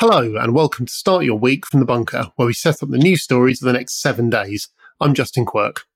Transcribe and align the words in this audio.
Hello, 0.00 0.36
and 0.36 0.54
welcome 0.54 0.86
to 0.86 0.92
Start 0.92 1.24
Your 1.24 1.40
Week 1.40 1.66
from 1.66 1.80
the 1.80 1.86
Bunker, 1.86 2.30
where 2.36 2.46
we 2.46 2.52
set 2.52 2.84
up 2.84 2.88
the 2.88 2.98
news 2.98 3.24
stories 3.24 3.60
of 3.60 3.66
the 3.66 3.72
next 3.72 4.00
seven 4.00 4.30
days. 4.30 4.68
I'm 5.00 5.12
Justin 5.12 5.44
Quirk. 5.44 5.86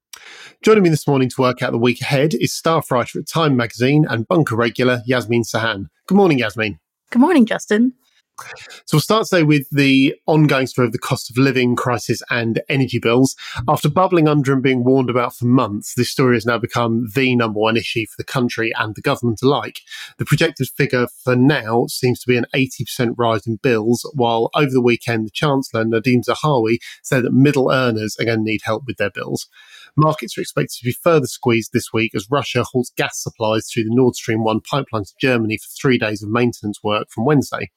Joining 0.60 0.82
me 0.82 0.88
this 0.88 1.06
morning 1.06 1.28
to 1.28 1.40
work 1.40 1.62
out 1.62 1.70
the 1.70 1.78
week 1.78 2.00
ahead 2.00 2.34
is 2.34 2.52
staff 2.52 2.90
writer 2.90 3.20
at 3.20 3.28
Time 3.28 3.56
magazine 3.56 4.04
and 4.10 4.26
Bunker 4.26 4.56
regular 4.56 5.02
Yasmeen 5.08 5.44
Serhan. 5.44 5.86
Good 6.08 6.16
morning, 6.16 6.40
Yasmeen. 6.40 6.80
Good 7.10 7.20
morning, 7.20 7.46
Justin. 7.46 7.92
So 8.38 8.96
we'll 8.96 9.00
start 9.00 9.26
today 9.26 9.42
with 9.42 9.68
the 9.70 10.14
ongoing 10.26 10.66
story 10.66 10.86
of 10.86 10.92
the 10.92 10.98
cost 10.98 11.30
of 11.30 11.36
living 11.36 11.76
crisis 11.76 12.22
and 12.30 12.60
energy 12.68 12.98
bills. 12.98 13.36
After 13.68 13.88
bubbling 13.88 14.28
under 14.28 14.52
and 14.52 14.62
being 14.62 14.84
warned 14.84 15.10
about 15.10 15.34
for 15.36 15.44
months, 15.44 15.94
this 15.94 16.10
story 16.10 16.36
has 16.36 16.46
now 16.46 16.58
become 16.58 17.08
the 17.14 17.36
number 17.36 17.60
one 17.60 17.76
issue 17.76 18.06
for 18.06 18.16
the 18.18 18.24
country 18.24 18.72
and 18.78 18.94
the 18.94 19.02
government 19.02 19.40
alike. 19.42 19.80
The 20.18 20.24
projected 20.24 20.68
figure 20.68 21.06
for 21.24 21.36
now 21.36 21.86
seems 21.88 22.20
to 22.20 22.28
be 22.28 22.36
an 22.36 22.46
80% 22.54 23.14
rise 23.16 23.46
in 23.46 23.56
bills, 23.56 24.08
while 24.14 24.50
over 24.54 24.70
the 24.70 24.82
weekend, 24.82 25.26
the 25.26 25.30
Chancellor, 25.30 25.84
Nadhim 25.84 26.22
Zahawi, 26.24 26.78
said 27.02 27.24
that 27.24 27.32
middle 27.32 27.70
earners 27.70 28.16
are 28.18 28.24
going 28.24 28.38
to 28.38 28.44
need 28.44 28.62
help 28.64 28.84
with 28.86 28.96
their 28.96 29.10
bills. 29.10 29.48
Markets 29.96 30.38
are 30.38 30.40
expected 30.40 30.78
to 30.78 30.84
be 30.84 30.96
further 31.02 31.26
squeezed 31.26 31.72
this 31.72 31.92
week 31.92 32.12
as 32.14 32.26
Russia 32.30 32.64
halts 32.64 32.92
gas 32.96 33.22
supplies 33.22 33.68
through 33.68 33.84
the 33.84 33.94
Nord 33.94 34.14
Stream 34.14 34.42
1 34.42 34.60
pipeline 34.70 35.04
to 35.04 35.12
Germany 35.20 35.58
for 35.58 35.68
three 35.80 35.98
days 35.98 36.22
of 36.22 36.30
maintenance 36.30 36.78
work 36.82 37.08
from 37.10 37.26
Wednesday. 37.26 37.70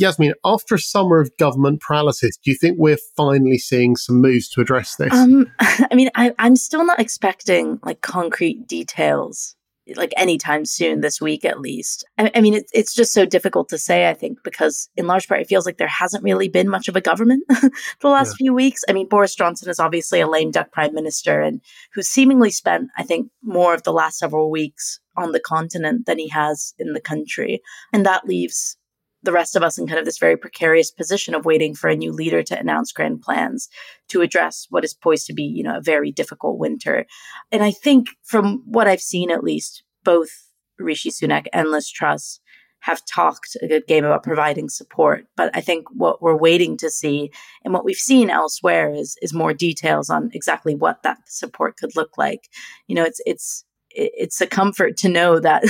Yasmeen, 0.00 0.32
after 0.44 0.76
a 0.76 0.78
summer 0.78 1.20
of 1.20 1.30
government 1.38 1.80
paralysis, 1.80 2.36
do 2.36 2.50
you 2.50 2.56
think 2.56 2.76
we're 2.78 2.98
finally 3.16 3.58
seeing 3.58 3.96
some 3.96 4.20
moves 4.20 4.48
to 4.50 4.60
address 4.60 4.96
this? 4.96 5.12
Um, 5.12 5.46
I 5.60 5.94
mean, 5.94 6.10
I, 6.14 6.34
I'm 6.38 6.56
still 6.56 6.84
not 6.84 7.00
expecting 7.00 7.78
like 7.82 8.00
concrete 8.00 8.66
details 8.66 9.54
like 9.96 10.12
anytime 10.16 10.64
soon 10.64 11.00
this 11.00 11.20
week 11.20 11.44
at 11.44 11.60
least. 11.60 12.04
I, 12.18 12.30
I 12.34 12.40
mean, 12.40 12.54
it, 12.54 12.70
it's 12.72 12.94
just 12.94 13.12
so 13.12 13.24
difficult 13.24 13.68
to 13.70 13.78
say, 13.78 14.08
I 14.08 14.14
think, 14.14 14.42
because 14.42 14.88
in 14.96 15.06
large 15.06 15.28
part, 15.28 15.40
it 15.40 15.48
feels 15.48 15.66
like 15.66 15.78
there 15.78 15.88
hasn't 15.88 16.24
really 16.24 16.48
been 16.48 16.68
much 16.68 16.88
of 16.88 16.96
a 16.96 17.00
government 17.00 17.44
the 18.00 18.08
last 18.08 18.32
yeah. 18.32 18.44
few 18.44 18.54
weeks. 18.54 18.84
I 18.88 18.92
mean, 18.92 19.08
Boris 19.08 19.34
Johnson 19.34 19.68
is 19.68 19.80
obviously 19.80 20.20
a 20.20 20.28
lame 20.28 20.50
duck 20.50 20.72
prime 20.72 20.94
minister 20.94 21.40
and 21.40 21.60
who 21.94 22.02
seemingly 22.02 22.50
spent, 22.50 22.90
I 22.96 23.02
think, 23.02 23.30
more 23.42 23.74
of 23.74 23.82
the 23.82 23.92
last 23.92 24.18
several 24.18 24.50
weeks 24.50 25.00
on 25.16 25.32
the 25.32 25.40
continent 25.40 26.06
than 26.06 26.18
he 26.18 26.28
has 26.28 26.74
in 26.78 26.92
the 26.92 27.00
country. 27.00 27.60
And 27.92 28.06
that 28.06 28.26
leaves 28.26 28.76
the 29.22 29.32
rest 29.32 29.56
of 29.56 29.62
us 29.62 29.78
in 29.78 29.86
kind 29.86 29.98
of 29.98 30.04
this 30.04 30.18
very 30.18 30.36
precarious 30.36 30.90
position 30.90 31.34
of 31.34 31.44
waiting 31.44 31.74
for 31.74 31.88
a 31.88 31.96
new 31.96 32.12
leader 32.12 32.42
to 32.42 32.58
announce 32.58 32.92
grand 32.92 33.20
plans 33.20 33.68
to 34.08 34.20
address 34.20 34.66
what 34.70 34.84
is 34.84 34.94
poised 34.94 35.26
to 35.26 35.34
be, 35.34 35.42
you 35.42 35.62
know, 35.62 35.76
a 35.76 35.82
very 35.82 36.12
difficult 36.12 36.58
winter. 36.58 37.04
And 37.50 37.62
I 37.62 37.70
think 37.70 38.08
from 38.24 38.62
what 38.66 38.86
I've 38.86 39.00
seen, 39.00 39.30
at 39.30 39.44
least, 39.44 39.82
both 40.04 40.30
Rishi 40.78 41.10
Sunak 41.10 41.46
and 41.52 41.70
Liz 41.70 41.90
Truss 41.90 42.40
have 42.80 43.04
talked 43.04 43.56
a 43.60 43.66
good 43.66 43.86
game 43.86 44.04
about 44.04 44.22
providing 44.22 44.68
support. 44.68 45.26
But 45.36 45.50
I 45.54 45.60
think 45.60 45.86
what 45.92 46.22
we're 46.22 46.36
waiting 46.36 46.76
to 46.78 46.90
see 46.90 47.30
and 47.64 47.74
what 47.74 47.84
we've 47.84 47.96
seen 47.96 48.30
elsewhere 48.30 48.92
is 48.92 49.16
is 49.20 49.34
more 49.34 49.52
details 49.52 50.08
on 50.08 50.30
exactly 50.32 50.74
what 50.74 51.02
that 51.02 51.18
support 51.26 51.76
could 51.76 51.96
look 51.96 52.16
like. 52.16 52.48
You 52.86 52.94
know, 52.94 53.04
it's 53.04 53.20
it's 53.26 53.64
it's 53.90 54.40
a 54.40 54.46
comfort 54.46 54.96
to 54.98 55.08
know 55.08 55.40
that 55.40 55.64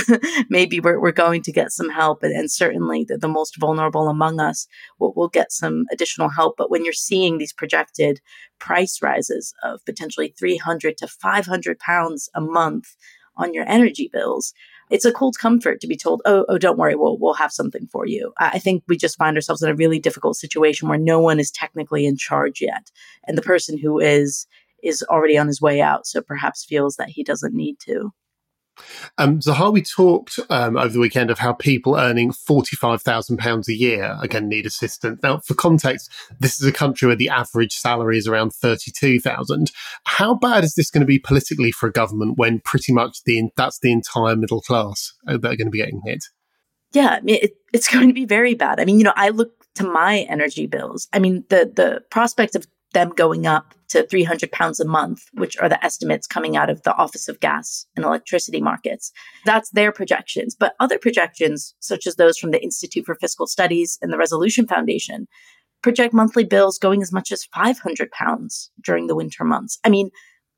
maybe 0.49 0.79
we're, 0.79 0.99
we're 0.99 1.11
going 1.11 1.41
to 1.43 1.51
get 1.51 1.71
some 1.71 1.89
help 1.89 2.21
and, 2.23 2.33
and 2.35 2.51
certainly 2.51 3.05
the, 3.05 3.17
the, 3.17 3.27
most 3.27 3.57
vulnerable 3.57 4.09
among 4.09 4.39
us 4.39 4.67
will, 4.99 5.13
will 5.13 5.29
get 5.29 5.51
some 5.51 5.85
additional 5.91 6.29
help 6.29 6.55
but 6.57 6.69
when 6.69 6.83
you're 6.83 6.93
seeing 6.93 7.37
these 7.37 7.53
projected 7.53 8.19
price 8.59 9.01
rises 9.01 9.53
of 9.63 9.83
potentially 9.85 10.33
300 10.37 10.97
to 10.97 11.07
500 11.07 11.79
pounds 11.79 12.29
a 12.35 12.41
month 12.41 12.95
on 13.37 13.53
your 13.53 13.67
energy 13.67 14.09
bills 14.11 14.53
it's 14.89 15.05
a 15.05 15.11
cold 15.11 15.37
comfort 15.37 15.81
to 15.81 15.87
be 15.87 15.95
told, 15.95 16.21
oh, 16.25 16.45
oh, 16.49 16.57
don't 16.57 16.77
worry, 16.77 16.95
we'll 16.95 17.17
we'll 17.19 17.35
have 17.35 17.51
something 17.51 17.87
for 17.91 18.07
you. 18.07 18.33
I 18.37 18.59
think 18.59 18.83
we 18.87 18.97
just 18.97 19.17
find 19.17 19.37
ourselves 19.37 19.61
in 19.61 19.69
a 19.69 19.75
really 19.75 19.99
difficult 19.99 20.35
situation 20.35 20.89
where 20.89 20.97
no 20.97 21.19
one 21.19 21.39
is 21.39 21.51
technically 21.51 22.05
in 22.05 22.17
charge 22.17 22.61
yet, 22.61 22.91
and 23.27 23.37
the 23.37 23.43
person 23.43 23.77
who 23.77 23.99
is 23.99 24.47
is 24.83 25.03
already 25.03 25.37
on 25.37 25.47
his 25.47 25.61
way 25.61 25.81
out, 25.81 26.05
so 26.07 26.21
perhaps 26.21 26.65
feels 26.65 26.95
that 26.95 27.09
he 27.09 27.23
doesn't 27.23 27.53
need 27.53 27.77
to. 27.85 28.11
Um, 29.17 29.39
Zahawi 29.39 29.87
talked 29.89 30.39
um, 30.49 30.77
over 30.77 30.89
the 30.89 30.99
weekend 30.99 31.29
of 31.29 31.39
how 31.39 31.53
people 31.53 31.95
earning 31.95 32.31
£45,000 32.31 33.67
a 33.67 33.73
year 33.73 34.17
to 34.29 34.41
need 34.41 34.65
assistance. 34.65 35.19
Now, 35.21 35.39
for 35.39 35.53
context, 35.53 36.11
this 36.39 36.61
is 36.61 36.67
a 36.67 36.71
country 36.71 37.07
where 37.07 37.15
the 37.15 37.29
average 37.29 37.73
salary 37.73 38.17
is 38.17 38.27
around 38.27 38.51
32000 38.53 39.71
How 40.05 40.33
bad 40.33 40.63
is 40.63 40.75
this 40.75 40.89
going 40.89 41.01
to 41.01 41.07
be 41.07 41.19
politically 41.19 41.71
for 41.71 41.87
a 41.87 41.91
government 41.91 42.37
when 42.37 42.59
pretty 42.61 42.93
much 42.93 43.23
the 43.25 43.49
that's 43.55 43.79
the 43.79 43.91
entire 43.91 44.35
middle 44.35 44.61
class 44.61 45.13
that 45.25 45.35
are 45.35 45.39
going 45.39 45.65
to 45.65 45.69
be 45.69 45.79
getting 45.79 46.01
hit? 46.05 46.23
Yeah, 46.91 47.09
I 47.09 47.21
mean, 47.21 47.39
it, 47.41 47.53
it's 47.73 47.87
going 47.93 48.07
to 48.07 48.13
be 48.13 48.25
very 48.25 48.55
bad. 48.55 48.79
I 48.79 48.85
mean, 48.85 48.97
you 48.97 49.03
know, 49.03 49.13
I 49.15 49.29
look 49.29 49.51
to 49.75 49.83
my 49.83 50.19
energy 50.29 50.67
bills. 50.67 51.07
I 51.13 51.19
mean, 51.19 51.43
the 51.49 51.71
the 51.73 52.03
prospect 52.09 52.55
of 52.55 52.67
them 52.93 53.09
going 53.09 53.45
up 53.45 53.73
to 53.89 54.03
300 54.03 54.51
pounds 54.51 54.79
a 54.79 54.87
month, 54.87 55.25
which 55.33 55.57
are 55.57 55.69
the 55.69 55.83
estimates 55.83 56.27
coming 56.27 56.55
out 56.55 56.69
of 56.69 56.83
the 56.83 56.95
Office 56.95 57.27
of 57.27 57.39
Gas 57.39 57.85
and 57.95 58.05
Electricity 58.05 58.61
Markets. 58.61 59.11
That's 59.45 59.71
their 59.71 59.91
projections. 59.91 60.55
But 60.55 60.75
other 60.79 60.97
projections, 60.97 61.75
such 61.79 62.05
as 62.05 62.15
those 62.15 62.37
from 62.37 62.51
the 62.51 62.63
Institute 62.63 63.05
for 63.05 63.15
Fiscal 63.15 63.47
Studies 63.47 63.97
and 64.01 64.13
the 64.13 64.17
Resolution 64.17 64.67
Foundation, 64.67 65.27
project 65.81 66.13
monthly 66.13 66.43
bills 66.43 66.77
going 66.77 67.01
as 67.01 67.11
much 67.11 67.31
as 67.31 67.45
500 67.45 68.11
pounds 68.11 68.71
during 68.83 69.07
the 69.07 69.15
winter 69.15 69.43
months. 69.43 69.79
I 69.83 69.89
mean, 69.89 70.11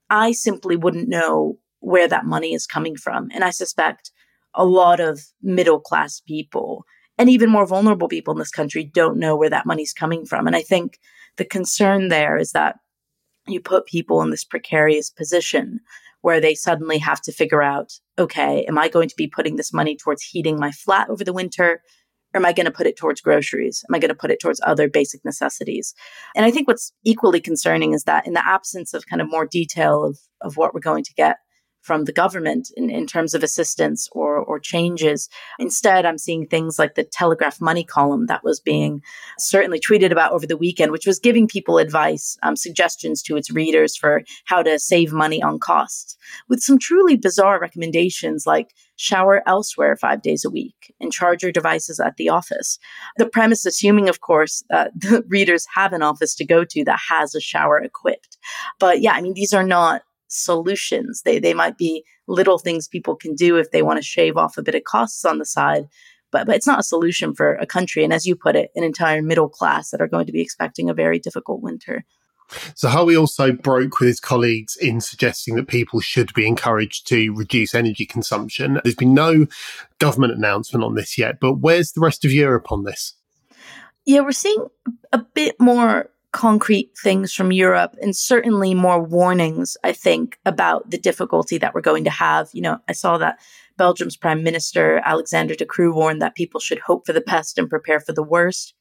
I 0.10 0.32
simply 0.32 0.76
wouldn't 0.76 1.08
know 1.08 1.58
where 1.80 2.08
that 2.08 2.26
money 2.26 2.54
is 2.54 2.68
coming 2.68 2.96
from. 2.96 3.30
And 3.34 3.44
I 3.44 3.50
suspect 3.50 4.12
a 4.54 4.66
lot 4.66 5.00
of 5.00 5.22
middle 5.42 5.80
class 5.80 6.20
people 6.20 6.86
and 7.18 7.30
even 7.30 7.50
more 7.50 7.66
vulnerable 7.66 8.08
people 8.08 8.34
in 8.34 8.40
this 8.40 8.52
country 8.52 8.84
don't 8.84 9.18
know 9.18 9.36
where 9.36 9.50
that 9.50 9.66
money's 9.66 9.94
coming 9.94 10.26
from. 10.26 10.48
And 10.48 10.56
I 10.56 10.62
think 10.62 11.00
the 11.38 11.46
concern 11.46 12.10
there 12.10 12.38
is 12.38 12.52
that 12.52 12.78
you 13.48 13.60
put 13.60 13.86
people 13.86 14.22
in 14.22 14.30
this 14.30 14.44
precarious 14.44 15.10
position 15.10 15.80
where 16.22 16.40
they 16.40 16.54
suddenly 16.54 17.00
have 17.00 17.22
to 17.22 17.32
figure 17.32 17.64
out 17.64 17.92
okay, 18.20 18.64
am 18.66 18.78
I 18.78 18.88
going 18.88 19.10
to 19.10 19.16
be 19.16 19.28
putting 19.28 19.56
this 19.56 19.74
money 19.74 19.96
towards 19.96 20.22
heating 20.22 20.60
my 20.60 20.72
flat 20.72 21.10
over 21.10 21.24
the 21.24 21.34
winter? 21.34 21.82
Or 22.34 22.38
am 22.38 22.46
I 22.46 22.54
going 22.54 22.66
to 22.66 22.72
put 22.72 22.88
it 22.88 22.96
towards 22.96 23.20
groceries? 23.20 23.84
Am 23.90 23.96
I 23.96 24.00
going 24.00 24.10
to 24.10 24.16
put 24.16 24.32
it 24.32 24.40
towards 24.40 24.62
other 24.64 24.88
basic 24.88 25.26
necessities? 25.26 25.94
And 26.36 26.46
I 26.46 26.52
think 26.52 26.68
what's 26.68 26.94
equally 27.04 27.42
concerning 27.42 27.94
is 27.94 28.04
that 28.04 28.26
in 28.26 28.34
the 28.34 28.48
absence 28.48 28.94
of 28.94 29.08
kind 29.08 29.22
of 29.22 29.30
more 29.30 29.46
detail 29.46 30.06
of, 30.06 30.20
of 30.40 30.56
what 30.56 30.74
we're 30.74 30.80
going 30.80 31.04
to 31.04 31.14
get 31.16 31.38
from 31.82 32.06
the 32.06 32.14
government 32.14 32.70
in, 32.76 32.90
in 32.90 33.08
terms 33.08 33.34
of 33.34 33.44
assistance 33.44 34.08
or, 34.12 34.38
or 34.38 34.60
changes. 34.60 35.30
Instead, 35.60 36.06
I'm 36.06 36.18
seeing 36.18 36.46
things 36.46 36.78
like 36.78 36.96
the 36.96 37.04
Telegraph 37.04 37.60
Money 37.60 37.84
column 37.84 38.28
that 38.28 38.44
was 38.44 38.60
being 38.60 39.02
certainly 39.40 39.80
tweeted 39.80 40.12
about 40.12 40.32
over 40.32 40.46
the 40.46 40.58
weekend, 40.58 40.92
which 40.92 41.08
was 41.08 41.20
giving 41.20 41.48
people 41.48 41.78
advice, 41.78 42.38
um, 42.44 42.56
suggestions 42.56 43.22
to 43.24 43.36
its 43.36 43.52
readers 43.52 43.96
for 43.96 44.24
how 44.46 44.62
to 44.62 44.80
save 44.80 45.12
money 45.12 45.42
on 45.42 45.60
costs, 45.60 46.18
with 46.48 46.62
some 46.62 46.78
truly 46.78 47.18
bizarre 47.18 47.60
recommendations 47.60 48.46
like 48.46 48.74
shower 49.02 49.42
elsewhere 49.48 49.96
five 49.96 50.22
days 50.22 50.46
a 50.46 50.50
week 50.50 50.94
and 51.00 51.12
charge 51.12 51.42
your 51.42 51.52
devices 51.52 52.00
at 52.00 52.18
the 52.18 52.30
office. 52.30 52.78
The 53.18 53.26
premise, 53.26 53.66
assuming, 53.66 54.08
of 54.08 54.22
course, 54.22 54.64
that 54.70 54.92
the 55.00 55.24
readers 55.28 55.66
have 55.74 55.94
an 55.94 56.04
office 56.04 56.36
to 56.36 56.46
go 56.46 56.64
to 56.64 56.84
that 56.86 57.00
has 57.10 57.34
a 57.34 57.42
shower 57.42 57.80
equipped. 57.80 58.38
But 58.80 59.02
yeah, 59.02 59.14
I 59.14 59.22
mean, 59.22 59.34
these 59.34 59.54
are 59.54 59.64
not 59.64 60.04
solutions. 60.32 61.22
They 61.24 61.40
they 61.40 61.54
might 61.54 61.78
be 61.78 62.04
little 62.28 62.58
things 62.58 62.88
people 62.88 63.16
can 63.16 63.36
do 63.36 63.58
if 63.58 63.72
they 63.72 63.82
want 63.82 63.98
to 63.98 64.04
shave 64.04 64.38
off 64.38 64.58
a 64.58 64.64
bit 64.64 64.76
of 64.76 64.84
costs 64.84 65.26
on 65.26 65.38
the 65.38 65.46
side. 65.46 65.86
But, 66.32 66.48
but 66.48 66.56
it's 66.56 66.68
not 66.68 66.80
a 66.80 66.84
solution 66.84 67.36
for 67.36 67.56
a 67.56 67.66
country, 67.66 68.06
and 68.06 68.14
as 68.14 68.26
you 68.26 68.38
put 68.38 68.56
it, 68.56 68.72
an 68.76 68.86
entire 68.86 69.22
middle 69.22 69.50
class 69.50 69.92
that 69.92 70.02
are 70.02 70.08
going 70.08 70.26
to 70.28 70.32
be 70.32 70.42
expecting 70.42 70.90
a 70.90 70.94
very 70.94 71.20
difficult 71.20 71.62
winter. 71.62 72.06
Zahawi 72.52 73.20
also 73.20 73.52
broke 73.52 74.00
with 74.00 74.08
his 74.08 74.20
colleagues 74.20 74.76
in 74.76 75.02
suggesting 75.02 75.56
that 75.56 75.68
people 75.68 76.00
should 76.00 76.34
be 76.34 76.48
encouraged 76.48 77.08
to 77.08 77.34
reduce 77.34 77.74
energy 77.74 78.06
consumption. 78.06 78.80
There's 78.84 78.96
been 78.96 79.14
no 79.14 79.48
government 80.00 80.34
announcement 80.34 80.84
on 80.84 80.96
this 80.96 81.18
yet, 81.18 81.40
but 81.40 81.56
where's 81.56 81.92
the 81.92 82.02
rest 82.02 82.26
of 82.26 82.32
Europe 82.32 82.72
on 82.72 82.84
this? 82.84 83.14
Yeah, 84.06 84.22
we're 84.22 84.32
seeing 84.32 84.66
a 85.14 85.20
bit 85.20 85.60
more 85.60 86.10
concrete 86.32 86.92
things 86.98 87.34
from 87.34 87.52
Europe 87.52 87.96
and 88.02 88.16
certainly 88.16 88.74
more 88.74 89.04
warnings, 89.04 89.76
I 89.84 89.92
think, 89.92 90.40
about 90.46 90.90
the 90.90 90.98
difficulty 90.98 91.58
that 91.58 91.74
we're 91.74 91.82
going 91.82 92.06
to 92.06 92.10
have. 92.10 92.50
You 92.54 92.62
know, 92.62 92.78
I 92.88 92.94
saw 92.94 93.18
that 93.18 93.40
Belgium's 93.78 94.16
Prime 94.16 94.44
Minister, 94.44 95.02
Alexander 95.04 95.56
De 95.56 95.66
Croo, 95.66 95.94
warned 95.94 96.22
that 96.22 96.36
people 96.36 96.60
should 96.60 96.80
hope 96.80 97.06
for 97.06 97.14
the 97.14 97.22
best 97.22 97.58
and 97.58 97.70
prepare 97.70 98.00
for 98.00 98.14
the 98.14 98.24
worst. 98.24 98.74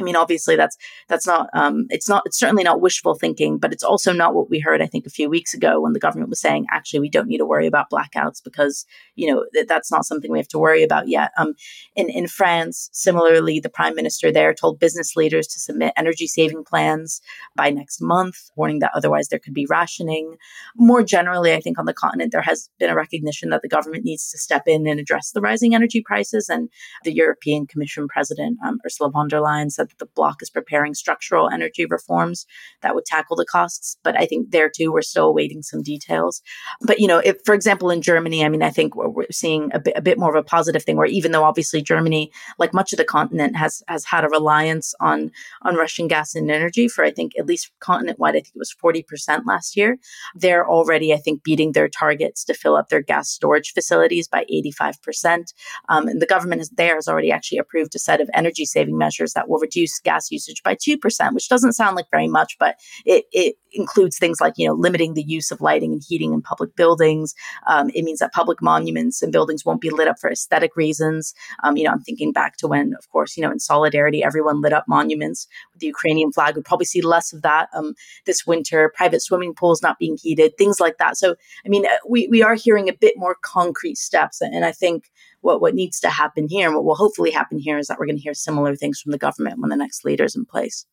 I 0.00 0.04
mean, 0.04 0.16
obviously, 0.16 0.56
that's 0.56 0.76
that's 1.08 1.26
not 1.26 1.48
um, 1.54 1.86
it's 1.90 2.08
not 2.08 2.22
it's 2.24 2.38
certainly 2.38 2.62
not 2.62 2.80
wishful 2.80 3.14
thinking, 3.14 3.58
but 3.58 3.72
it's 3.72 3.82
also 3.82 4.12
not 4.12 4.34
what 4.34 4.48
we 4.48 4.60
heard. 4.60 4.80
I 4.80 4.86
think 4.86 5.06
a 5.06 5.10
few 5.10 5.28
weeks 5.28 5.54
ago 5.54 5.80
when 5.80 5.92
the 5.92 5.98
government 5.98 6.30
was 6.30 6.40
saying, 6.40 6.66
actually, 6.70 7.00
we 7.00 7.10
don't 7.10 7.26
need 7.26 7.38
to 7.38 7.46
worry 7.46 7.66
about 7.66 7.90
blackouts 7.90 8.42
because 8.42 8.86
you 9.16 9.32
know 9.32 9.44
th- 9.52 9.66
that's 9.66 9.90
not 9.90 10.04
something 10.04 10.30
we 10.30 10.38
have 10.38 10.48
to 10.48 10.58
worry 10.58 10.82
about 10.82 11.08
yet. 11.08 11.32
Um, 11.36 11.54
in 11.96 12.08
in 12.10 12.28
France, 12.28 12.90
similarly, 12.92 13.58
the 13.60 13.68
prime 13.68 13.94
minister 13.94 14.30
there 14.30 14.54
told 14.54 14.78
business 14.78 15.16
leaders 15.16 15.46
to 15.48 15.60
submit 15.60 15.92
energy 15.96 16.26
saving 16.26 16.64
plans 16.64 17.20
by 17.56 17.70
next 17.70 18.00
month, 18.00 18.36
warning 18.54 18.78
that 18.80 18.92
otherwise 18.94 19.28
there 19.28 19.40
could 19.40 19.54
be 19.54 19.66
rationing. 19.66 20.36
More 20.76 21.02
generally, 21.02 21.54
I 21.54 21.60
think 21.60 21.78
on 21.78 21.86
the 21.86 21.94
continent 21.94 22.32
there 22.32 22.42
has 22.42 22.70
been 22.78 22.90
a 22.90 22.96
recognition 22.96 23.50
that 23.50 23.62
the 23.62 23.68
government 23.68 24.04
needs 24.04 24.30
to 24.30 24.38
step 24.38 24.62
in 24.66 24.86
and 24.86 25.00
address 25.00 25.32
the 25.32 25.40
rising 25.40 25.74
energy 25.74 26.02
prices, 26.02 26.48
and 26.48 26.68
the 27.02 27.12
European 27.12 27.66
Commission 27.66 28.06
President 28.06 28.58
um, 28.64 28.78
Ursula 28.84 29.10
von 29.10 29.28
der 29.28 29.40
Leyen 29.40 29.70
said 29.70 29.87
said 29.88 29.98
that 29.98 30.04
the 30.04 30.10
bloc 30.14 30.42
is 30.42 30.50
preparing 30.50 30.94
structural 30.94 31.48
energy 31.48 31.86
reforms 31.86 32.46
that 32.82 32.94
would 32.94 33.04
tackle 33.04 33.36
the 33.36 33.44
costs. 33.44 33.96
But 34.02 34.18
I 34.18 34.26
think 34.26 34.50
there 34.50 34.70
too, 34.70 34.92
we're 34.92 35.02
still 35.02 35.26
awaiting 35.26 35.62
some 35.62 35.82
details. 35.82 36.42
But, 36.82 37.00
you 37.00 37.06
know, 37.06 37.18
if, 37.18 37.36
for 37.44 37.54
example, 37.54 37.90
in 37.90 38.02
Germany, 38.02 38.44
I 38.44 38.48
mean, 38.48 38.62
I 38.62 38.70
think 38.70 38.94
we're, 38.94 39.08
we're 39.08 39.26
seeing 39.30 39.70
a 39.72 39.80
bit, 39.80 39.94
a 39.96 40.02
bit 40.02 40.18
more 40.18 40.30
of 40.30 40.36
a 40.36 40.42
positive 40.42 40.82
thing 40.82 40.96
where 40.96 41.06
even 41.06 41.32
though 41.32 41.44
obviously 41.44 41.82
Germany, 41.82 42.30
like 42.58 42.74
much 42.74 42.92
of 42.92 42.98
the 42.98 43.04
continent, 43.04 43.56
has, 43.56 43.82
has 43.88 44.04
had 44.04 44.24
a 44.24 44.28
reliance 44.28 44.94
on, 45.00 45.30
on 45.62 45.76
Russian 45.76 46.08
gas 46.08 46.34
and 46.34 46.50
energy 46.50 46.88
for, 46.88 47.04
I 47.04 47.10
think, 47.10 47.32
at 47.38 47.46
least 47.46 47.70
continent 47.80 48.18
wide, 48.18 48.30
I 48.30 48.40
think 48.40 48.52
it 48.54 48.58
was 48.58 48.74
40% 48.82 49.42
last 49.46 49.76
year. 49.76 49.98
They're 50.34 50.68
already, 50.68 51.12
I 51.12 51.16
think, 51.16 51.42
beating 51.42 51.72
their 51.72 51.88
targets 51.88 52.44
to 52.44 52.54
fill 52.54 52.76
up 52.76 52.88
their 52.88 53.02
gas 53.02 53.30
storage 53.30 53.72
facilities 53.72 54.28
by 54.28 54.44
85%. 54.52 55.52
Um, 55.88 56.08
and 56.08 56.20
the 56.20 56.26
government 56.26 56.58
there 56.76 56.96
has 56.96 57.08
already 57.08 57.30
actually 57.30 57.58
approved 57.58 57.94
a 57.94 57.98
set 57.98 58.20
of 58.20 58.28
energy 58.34 58.64
saving 58.64 58.98
measures 58.98 59.32
that 59.32 59.48
will 59.48 59.58
reduce 59.58 59.77
gas 60.04 60.30
usage 60.30 60.62
by 60.62 60.74
2%, 60.74 60.98
which 61.34 61.48
doesn't 61.48 61.72
sound 61.72 61.96
like 61.96 62.06
very 62.10 62.28
much, 62.28 62.56
but 62.58 62.76
it, 63.04 63.24
it 63.32 63.56
includes 63.72 64.18
things 64.18 64.40
like, 64.40 64.54
you 64.56 64.66
know, 64.66 64.74
limiting 64.74 65.14
the 65.14 65.22
use 65.22 65.50
of 65.50 65.60
lighting 65.60 65.92
and 65.92 66.02
heating 66.06 66.32
in 66.32 66.42
public 66.42 66.74
buildings. 66.76 67.34
Um, 67.66 67.90
it 67.94 68.02
means 68.02 68.18
that 68.20 68.32
public 68.32 68.62
monuments 68.62 69.22
and 69.22 69.32
buildings 69.32 69.64
won't 69.64 69.80
be 69.80 69.90
lit 69.90 70.08
up 70.08 70.18
for 70.18 70.30
aesthetic 70.30 70.76
reasons. 70.76 71.34
Um, 71.62 71.76
you 71.76 71.84
know, 71.84 71.90
I'm 71.90 72.02
thinking 72.02 72.32
back 72.32 72.56
to 72.58 72.68
when, 72.68 72.94
of 72.98 73.08
course, 73.10 73.36
you 73.36 73.42
know, 73.42 73.50
in 73.50 73.58
solidarity, 73.58 74.22
everyone 74.22 74.60
lit 74.60 74.72
up 74.72 74.84
monuments 74.88 75.46
with 75.72 75.80
the 75.80 75.86
Ukrainian 75.86 76.32
flag. 76.32 76.56
We'd 76.56 76.64
probably 76.64 76.86
see 76.86 77.02
less 77.02 77.32
of 77.32 77.42
that 77.42 77.68
um, 77.74 77.94
this 78.26 78.46
winter. 78.46 78.92
Private 78.96 79.22
swimming 79.22 79.54
pools 79.54 79.82
not 79.82 79.98
being 79.98 80.16
heated, 80.20 80.52
things 80.56 80.80
like 80.80 80.98
that. 80.98 81.16
So, 81.16 81.34
I 81.64 81.68
mean, 81.68 81.86
uh, 81.86 81.98
we, 82.08 82.28
we 82.28 82.42
are 82.42 82.54
hearing 82.54 82.88
a 82.88 82.94
bit 82.94 83.14
more 83.16 83.36
concrete 83.42 83.98
steps. 83.98 84.40
And 84.40 84.64
I 84.64 84.72
think 84.72 85.10
what, 85.40 85.60
what 85.60 85.74
needs 85.74 86.00
to 86.00 86.10
happen 86.10 86.46
here 86.48 86.66
and 86.66 86.74
what 86.74 86.84
will 86.84 86.94
hopefully 86.94 87.30
happen 87.30 87.58
here 87.58 87.78
is 87.78 87.86
that 87.86 87.98
we're 87.98 88.06
going 88.06 88.16
to 88.16 88.22
hear 88.22 88.34
similar 88.34 88.74
things 88.74 89.00
from 89.00 89.12
the 89.12 89.18
government 89.18 89.60
when 89.60 89.70
the 89.70 89.76
next 89.76 90.04
leader 90.04 90.24
is 90.24 90.36
in 90.36 90.44
place. 90.44 90.86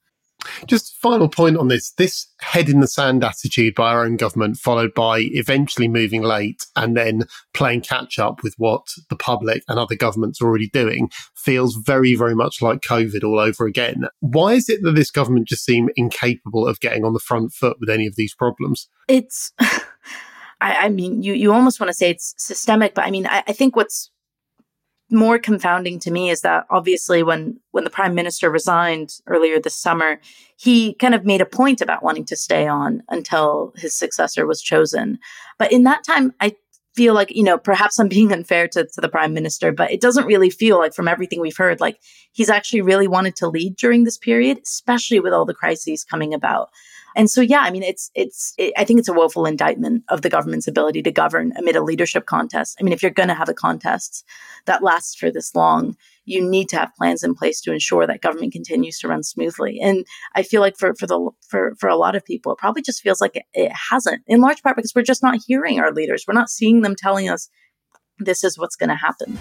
Just 0.68 0.96
final 0.98 1.30
point 1.30 1.58
on 1.58 1.70
this 1.70 1.92
this 1.92 2.28
head 2.40 2.70
in 2.70 2.80
the 2.80 2.88
sand 2.88 3.24
attitude 3.24 3.74
by 3.74 3.92
our 3.92 4.06
own 4.06 4.18
government, 4.18 4.58
followed 4.58 4.94
by 4.94 5.20
eventually 5.32 5.88
moving 5.88 6.22
late 6.22 6.66
and 6.76 6.96
then 6.96 7.24
playing 7.54 7.82
catch 7.82 8.20
up 8.20 8.44
with 8.44 8.54
what 8.58 8.86
the 9.10 9.16
public 9.16 9.64
and 9.68 9.80
other 9.80 9.96
governments 9.96 10.42
are 10.42 10.46
already 10.46 10.70
doing, 10.70 11.10
feels 11.36 11.76
very, 11.76 12.16
very 12.16 12.36
much 12.36 12.62
like 12.62 12.82
COVID 12.82 13.24
all 13.24 13.40
over 13.40 13.66
again. 13.66 14.06
Why 14.20 14.54
is 14.54 14.70
it 14.70 14.82
that 14.84 14.92
this 14.92 15.10
government 15.10 15.48
just 15.48 15.66
seem 15.66 15.90
incapable 15.96 16.68
of 16.68 16.80
getting 16.80 17.04
on 17.06 17.14
the 17.14 17.20
front 17.20 17.52
foot 17.54 17.78
with 17.80 17.90
any 17.90 18.06
of 18.06 18.16
these 18.16 18.36
problems? 18.36 18.90
It's. 19.08 19.52
I, 20.62 20.86
I 20.86 20.90
mean, 20.90 21.22
you, 21.22 21.34
you 21.34 21.54
almost 21.54 21.82
want 21.82 21.90
to 21.90 21.94
say 21.94 22.10
it's 22.10 22.34
systemic, 22.38 22.94
but 22.96 23.06
I 23.06 23.12
mean, 23.12 23.28
I, 23.28 23.44
I 23.46 23.52
think 23.52 23.76
what's 23.76 24.10
more 25.16 25.40
confounding 25.40 25.98
to 26.00 26.12
me 26.12 26.30
is 26.30 26.42
that 26.42 26.66
obviously 26.70 27.24
when 27.24 27.60
when 27.72 27.84
the 27.84 27.90
prime 27.90 28.14
minister 28.14 28.52
resigned 28.52 29.20
earlier 29.28 29.60
this 29.60 29.76
summer 29.76 30.20
he 30.58 30.94
kind 30.96 31.16
of 31.16 31.26
made 31.26 31.42
a 31.42 31.46
point 31.46 31.82
about 31.82 32.04
wanting 32.04 32.26
to 32.26 32.36
stay 32.36 32.68
on 32.68 33.02
until 33.10 33.74
his 33.76 33.96
successor 33.96 34.46
was 34.46 34.62
chosen. 34.62 35.18
But 35.58 35.72
in 35.72 35.84
that 35.84 36.04
time 36.04 36.34
i 36.40 36.56
feel 36.96 37.14
like 37.14 37.36
you 37.36 37.44
know 37.44 37.58
perhaps 37.58 38.00
i'm 38.00 38.08
being 38.08 38.32
unfair 38.32 38.68
to, 38.68 38.86
to 38.86 39.02
the 39.02 39.10
prime 39.10 39.34
minister 39.34 39.72
but 39.72 39.92
it 39.92 40.02
doesn't 40.02 40.26
really 40.26 40.50
feel 40.50 40.78
like 40.78 40.94
from 40.94 41.08
everything 41.08 41.42
we've 41.42 41.58
heard 41.58 41.82
like 41.82 42.00
he's 42.32 42.50
actually 42.50 42.82
really 42.82 43.08
wanted 43.08 43.36
to 43.36 43.48
lead 43.48 43.76
during 43.76 44.04
this 44.06 44.18
period 44.18 44.60
especially 44.64 45.20
with 45.20 45.34
all 45.34 45.46
the 45.46 45.54
crises 45.54 46.06
coming 46.06 46.34
about 46.34 46.70
and 47.16 47.30
so, 47.30 47.42
yeah, 47.42 47.62
I 47.62 47.72
mean, 47.72 47.84
it's, 47.84 48.12
it's, 48.14 48.54
it, 48.58 48.74
I 48.78 48.84
think 48.84 49.00
it's 49.00 49.08
a 49.08 49.14
woeful 49.14 49.46
indictment 49.46 50.04
of 50.10 50.22
the 50.22 50.30
government's 50.30 50.68
ability 50.68 51.02
to 51.04 51.12
govern 51.12 51.54
amid 51.58 51.76
a 51.76 51.84
leadership 51.84 52.26
contest. 52.26 52.78
I 52.80 52.84
mean, 52.84 52.94
if 52.94 53.02
you're 53.02 53.12
going 53.12 53.30
to 53.30 53.36
have 53.36 53.50
a 53.50 53.54
contest 53.54 54.26
that 54.66 54.84
lasts 54.84 55.16
for 55.16 55.32
this 55.32 55.56
long, 55.56 55.96
you 56.26 56.48
need 56.48 56.68
to 56.70 56.78
have 56.78 56.94
plans 56.98 57.24
in 57.24 57.34
place 57.36 57.62
to 57.62 57.72
ensure 57.72 58.06
that 58.06 58.22
government 58.22 58.52
continues 58.52 59.00
to 59.00 59.08
run 59.08 59.24
smoothly. 59.24 59.80
And 59.82 60.06
I 60.36 60.44
feel 60.44 60.62
like 60.62 60.78
for, 60.78 60.94
for 60.96 61.08
the, 61.08 61.32
for, 61.48 61.76
for 61.80 61.88
a 61.88 61.98
lot 61.98 62.16
of 62.16 62.26
people, 62.26 62.52
it 62.52 62.58
probably 62.58 62.82
just 62.82 63.02
feels 63.02 63.22
like 63.22 63.36
it, 63.36 63.46
it 63.54 63.72
hasn't 63.92 64.22
in 64.28 64.42
large 64.42 64.62
part 64.62 64.76
because 64.76 64.94
we're 64.94 65.04
just 65.04 65.24
not 65.24 65.40
hearing 65.48 65.80
our 65.80 65.92
leaders. 65.92 66.26
We're 66.28 66.34
not 66.34 66.50
seeing 66.50 66.82
them 66.82 66.96
telling 66.98 67.30
us 67.30 67.50
this 68.20 68.44
is 68.44 68.58
what's 68.58 68.76
going 68.76 68.90
to 68.90 68.96
happen. 68.96 69.38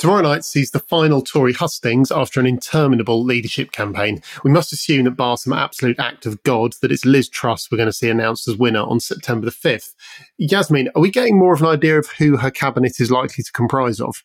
Tomorrow 0.00 0.22
night 0.22 0.46
sees 0.46 0.70
the 0.70 0.78
final 0.78 1.20
Tory 1.20 1.52
hustings 1.52 2.10
after 2.10 2.40
an 2.40 2.46
interminable 2.46 3.22
leadership 3.22 3.70
campaign. 3.70 4.22
We 4.42 4.50
must 4.50 4.72
assume 4.72 5.04
that 5.04 5.10
bar 5.10 5.36
some 5.36 5.52
absolute 5.52 6.00
act 6.00 6.24
of 6.24 6.42
God, 6.42 6.72
that 6.80 6.90
it's 6.90 7.04
Liz 7.04 7.28
Truss 7.28 7.70
we're 7.70 7.76
going 7.76 7.86
to 7.86 7.92
see 7.92 8.08
announced 8.08 8.48
as 8.48 8.56
winner 8.56 8.80
on 8.80 8.98
September 8.98 9.44
the 9.44 9.52
5th. 9.52 9.92
Yasmeen, 10.40 10.88
are 10.94 11.02
we 11.02 11.10
getting 11.10 11.38
more 11.38 11.52
of 11.52 11.60
an 11.60 11.66
idea 11.66 11.98
of 11.98 12.08
who 12.12 12.38
her 12.38 12.50
cabinet 12.50 12.98
is 12.98 13.10
likely 13.10 13.44
to 13.44 13.52
comprise 13.52 14.00
of? 14.00 14.24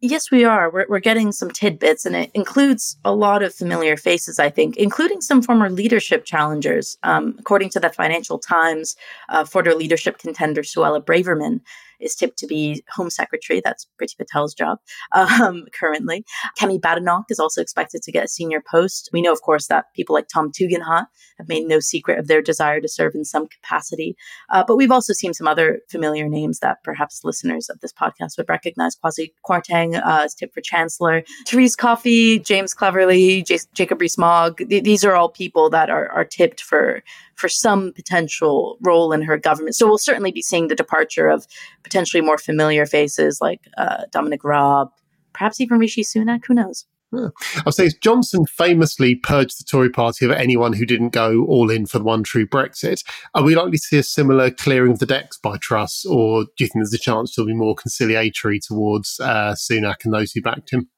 Yes, 0.00 0.30
we 0.30 0.44
are. 0.44 0.70
We're, 0.70 0.86
we're 0.88 1.00
getting 1.00 1.32
some 1.32 1.50
tidbits, 1.50 2.06
and 2.06 2.14
it 2.14 2.30
includes 2.32 2.96
a 3.04 3.12
lot 3.12 3.42
of 3.42 3.52
familiar 3.52 3.96
faces, 3.96 4.38
I 4.38 4.50
think, 4.50 4.76
including 4.76 5.20
some 5.20 5.42
former 5.42 5.68
leadership 5.68 6.24
challengers. 6.24 6.96
Um, 7.02 7.34
according 7.40 7.70
to 7.70 7.80
the 7.80 7.90
Financial 7.90 8.38
Times, 8.38 8.94
uh, 9.30 9.44
former 9.44 9.74
leadership 9.74 10.18
contender 10.18 10.62
Suella 10.62 11.04
Braverman 11.04 11.60
is 12.00 12.14
tipped 12.14 12.38
to 12.38 12.46
be 12.46 12.82
Home 12.94 13.10
Secretary. 13.10 13.60
That's 13.62 13.86
Priti 14.00 14.16
Patel's 14.18 14.54
job 14.54 14.78
um, 15.12 15.64
currently. 15.78 16.24
Kemi 16.58 16.80
Badenoch 16.80 17.24
is 17.28 17.38
also 17.38 17.60
expected 17.60 18.02
to 18.02 18.12
get 18.12 18.24
a 18.24 18.28
senior 18.28 18.62
post. 18.70 19.10
We 19.12 19.22
know, 19.22 19.32
of 19.32 19.42
course, 19.42 19.66
that 19.68 19.86
people 19.94 20.14
like 20.14 20.28
Tom 20.28 20.50
Tugendhat 20.50 21.06
have 21.38 21.48
made 21.48 21.66
no 21.66 21.80
secret 21.80 22.18
of 22.18 22.26
their 22.26 22.42
desire 22.42 22.80
to 22.80 22.88
serve 22.88 23.14
in 23.14 23.24
some 23.24 23.46
capacity. 23.48 24.16
Uh, 24.50 24.64
but 24.66 24.76
we've 24.76 24.90
also 24.90 25.12
seen 25.12 25.34
some 25.34 25.48
other 25.48 25.80
familiar 25.88 26.28
names 26.28 26.60
that 26.60 26.78
perhaps 26.84 27.24
listeners 27.24 27.68
of 27.68 27.80
this 27.80 27.92
podcast 27.92 28.36
would 28.36 28.48
recognize. 28.48 28.96
Kwasi 28.96 29.32
Kwarteng 29.46 30.00
uh, 30.04 30.24
is 30.24 30.34
tipped 30.34 30.54
for 30.54 30.60
Chancellor. 30.60 31.22
Therese 31.46 31.76
Coffey, 31.76 32.38
James 32.38 32.74
Cleverly, 32.74 33.42
J- 33.42 33.58
Jacob 33.74 34.00
Rees-Mogg. 34.00 34.68
Th- 34.68 34.84
these 34.84 35.04
are 35.04 35.14
all 35.14 35.28
people 35.28 35.70
that 35.70 35.90
are, 35.90 36.10
are 36.10 36.24
tipped 36.24 36.60
for 36.60 37.02
for 37.40 37.48
some 37.48 37.92
potential 37.94 38.76
role 38.82 39.12
in 39.12 39.22
her 39.22 39.38
government. 39.38 39.74
So 39.74 39.86
we'll 39.86 39.98
certainly 39.98 40.30
be 40.30 40.42
seeing 40.42 40.68
the 40.68 40.74
departure 40.74 41.28
of 41.28 41.46
potentially 41.82 42.20
more 42.20 42.38
familiar 42.38 42.86
faces 42.86 43.40
like 43.40 43.60
uh, 43.78 44.04
Dominic 44.12 44.44
Raab, 44.44 44.90
perhaps 45.32 45.60
even 45.60 45.78
Rishi 45.78 46.02
Sunak. 46.02 46.44
Who 46.46 46.54
knows? 46.54 46.84
I'll 47.66 47.72
say 47.72 47.90
Johnson 48.00 48.46
famously 48.46 49.16
purged 49.16 49.58
the 49.58 49.64
Tory 49.64 49.90
party 49.90 50.24
of 50.24 50.30
anyone 50.30 50.72
who 50.74 50.86
didn't 50.86 51.08
go 51.08 51.44
all 51.46 51.68
in 51.68 51.86
for 51.86 51.98
the 51.98 52.04
one 52.04 52.22
true 52.22 52.46
Brexit. 52.46 53.02
Are 53.34 53.42
we 53.42 53.56
likely 53.56 53.72
to 53.72 53.78
see 53.78 53.98
a 53.98 54.04
similar 54.04 54.50
clearing 54.50 54.92
of 54.92 55.00
the 55.00 55.06
decks 55.06 55.36
by 55.36 55.56
Truss, 55.56 56.04
or 56.04 56.44
do 56.44 56.50
you 56.60 56.66
think 56.66 56.74
there's 56.74 56.94
a 56.94 56.98
chance 56.98 57.32
she'll 57.32 57.46
be 57.46 57.54
more 57.54 57.74
conciliatory 57.74 58.60
towards 58.60 59.18
uh, 59.18 59.56
Sunak 59.58 60.04
and 60.04 60.14
those 60.14 60.32
who 60.32 60.40
backed 60.40 60.70
him? 60.70 60.88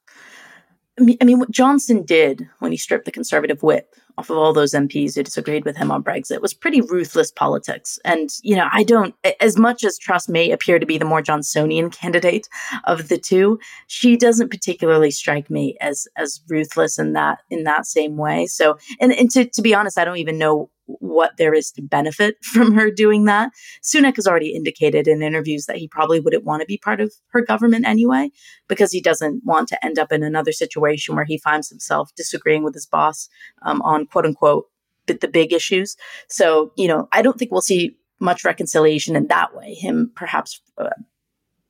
I 1.01 1.25
mean, 1.25 1.39
what 1.39 1.51
Johnson 1.51 2.05
did 2.05 2.49
when 2.59 2.71
he 2.71 2.77
stripped 2.77 3.07
the 3.07 3.11
Conservative 3.11 3.63
whip 3.63 3.95
off 4.19 4.31
of 4.31 4.37
all 4.37 4.53
those 4.53 4.73
MPs 4.73 5.15
who 5.15 5.23
disagreed 5.23 5.65
with 5.65 5.77
him 5.77 5.91
on 5.91 6.03
Brexit 6.03 6.41
was 6.41 6.55
pretty 6.55 6.81
ruthless 6.81 7.31
politics. 7.31 7.99
And, 8.05 8.31
you 8.43 8.57
know, 8.57 8.69
I 8.73 8.83
don't, 8.83 9.15
as 9.41 9.57
much 9.57 9.85
as 9.85 9.99
Truss 9.99 10.29
may 10.29 10.51
appear 10.51 10.79
to 10.79 10.87
be 10.87 10.99
the 10.99 11.05
more 11.05 11.23
Johnsonian 11.23 11.93
candidate 12.01 12.49
of 12.85 13.09
the 13.09 13.19
two, 13.19 13.59
she 13.87 14.17
doesn't 14.17 14.51
particularly 14.51 15.11
strike 15.11 15.51
me 15.51 15.77
as, 15.81 16.07
as 16.17 16.41
ruthless 16.49 16.99
in 16.99 17.13
that, 17.15 17.39
in 17.51 17.65
that 17.65 17.87
same 17.87 18.17
way. 18.17 18.47
So, 18.47 18.79
and, 19.01 19.13
and 19.13 19.31
to, 19.33 19.47
to 19.47 19.63
be 19.63 19.75
honest, 19.75 19.99
I 19.99 20.05
don't 20.05 20.19
even 20.19 20.39
know 20.39 20.71
what 20.87 21.37
there 21.39 21.55
is 21.55 21.71
to 21.73 21.83
benefit 21.83 22.37
from 22.43 22.75
her 22.75 22.91
doing 22.91 23.25
that. 23.25 23.51
Sunak 23.83 24.17
has 24.17 24.27
already 24.27 24.55
indicated 24.55 25.09
in 25.09 25.23
interviews 25.23 25.67
that 25.67 25.77
he 25.77 25.89
probably 25.89 26.21
wouldn't 26.21 26.45
want 26.45 26.61
to 26.61 26.67
be 26.67 26.79
part 26.79 27.01
of 27.01 27.13
her 27.29 27.43
government 27.43 27.87
anyway, 27.87 28.31
because 28.69 28.93
he 28.93 29.01
doesn't 29.01 29.43
want 29.45 29.69
to 29.69 29.85
end 29.85 29.99
up 29.99 30.13
in 30.13 30.23
another 30.23 30.53
situation 30.53 31.15
where 31.15 31.25
he 31.25 31.39
finds 31.39 31.69
himself 31.69 32.11
disagreeing 32.17 32.63
with 32.65 32.75
his 32.75 32.87
boss 32.87 33.29
um, 33.63 33.81
on 33.83 34.07
quote 34.07 34.27
unquote 34.27 34.67
the 35.07 35.29
big 35.29 35.53
issues. 35.53 35.97
So, 36.29 36.73
you 36.77 36.89
know, 36.89 37.09
I 37.13 37.23
don't 37.23 37.39
think 37.39 37.51
we'll 37.51 37.61
see 37.61 37.97
much 38.21 38.45
reconciliation 38.45 39.17
in 39.17 39.27
that 39.27 39.55
way, 39.55 39.75
him 39.75 40.13
perhaps 40.15 40.61
uh, 40.79 40.91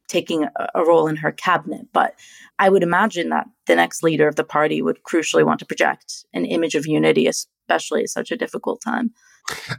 taking 0.09 0.45
a, 0.75 0.85
role 0.85 1.09
in 1.09 1.17
her 1.17 1.33
cabinet. 1.33 1.87
But 1.93 2.15
I 2.59 2.69
would 2.69 2.83
imagine 2.83 3.31
that 3.31 3.47
the 3.67 3.75
next 3.75 4.03
leader 4.03 4.29
of 4.29 4.37
the 4.37 4.45
party 4.45 4.83
would 4.83 5.03
crucially 5.03 5.45
want 5.45 5.59
to 5.61 5.67
project 5.67 6.27
an 6.35 6.45
image 6.45 6.75
of 6.75 6.87
unity, 6.87 7.27
especially 7.73 8.03
at 8.03 8.11
such 8.11 8.31
a 8.31 8.37
difficult 8.37 8.81
time. 8.81 9.13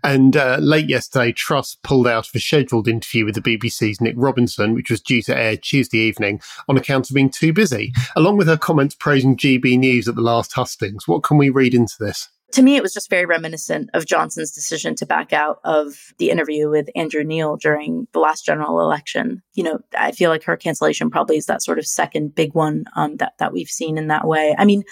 And 0.03 0.35
uh, 0.35 0.57
late 0.59 0.89
yesterday, 0.89 1.31
Truss 1.31 1.77
pulled 1.83 2.07
out 2.07 2.27
of 2.27 2.35
a 2.35 2.39
scheduled 2.39 2.87
interview 2.87 3.25
with 3.25 3.35
the 3.35 3.41
BBC's 3.41 4.01
Nick 4.01 4.15
Robinson, 4.17 4.73
which 4.73 4.91
was 4.91 4.99
due 4.99 5.21
to 5.23 5.37
air 5.37 5.55
Tuesday 5.55 5.99
evening, 5.99 6.41
on 6.67 6.77
account 6.77 7.09
of 7.09 7.13
being 7.13 7.29
too 7.29 7.53
busy, 7.53 7.93
along 8.15 8.37
with 8.37 8.47
her 8.47 8.57
comments 8.57 8.95
praising 8.95 9.37
GB 9.37 9.79
News 9.79 10.07
at 10.07 10.15
the 10.15 10.21
last 10.21 10.53
hustings. 10.53 11.07
What 11.07 11.23
can 11.23 11.37
we 11.37 11.49
read 11.49 11.73
into 11.73 11.95
this? 11.99 12.29
to 12.51 12.61
me, 12.61 12.75
it 12.75 12.83
was 12.83 12.93
just 12.93 13.09
very 13.09 13.25
reminiscent 13.25 13.89
of 13.95 14.05
Johnson's 14.05 14.51
decision 14.51 14.93
to 14.97 15.07
back 15.07 15.33
out 15.33 15.59
of 15.63 16.13
the 16.19 16.29
interview 16.29 16.69
with 16.69 16.87
Andrew 16.95 17.23
Neil 17.23 17.57
during 17.57 18.07
the 18.13 18.19
last 18.19 18.45
general 18.45 18.79
election. 18.79 19.41
You 19.55 19.63
know, 19.63 19.79
I 19.97 20.11
feel 20.11 20.29
like 20.29 20.43
her 20.43 20.55
cancellation 20.55 21.09
probably 21.09 21.37
is 21.37 21.47
that 21.47 21.63
sort 21.63 21.79
of 21.79 21.87
second 21.87 22.35
big 22.35 22.53
one 22.53 22.85
um, 22.95 23.17
that 23.17 23.33
that 23.39 23.53
we've 23.53 23.69
seen 23.69 23.97
in 23.97 24.07
that 24.09 24.27
way. 24.27 24.55
I 24.55 24.65
mean, 24.65 24.83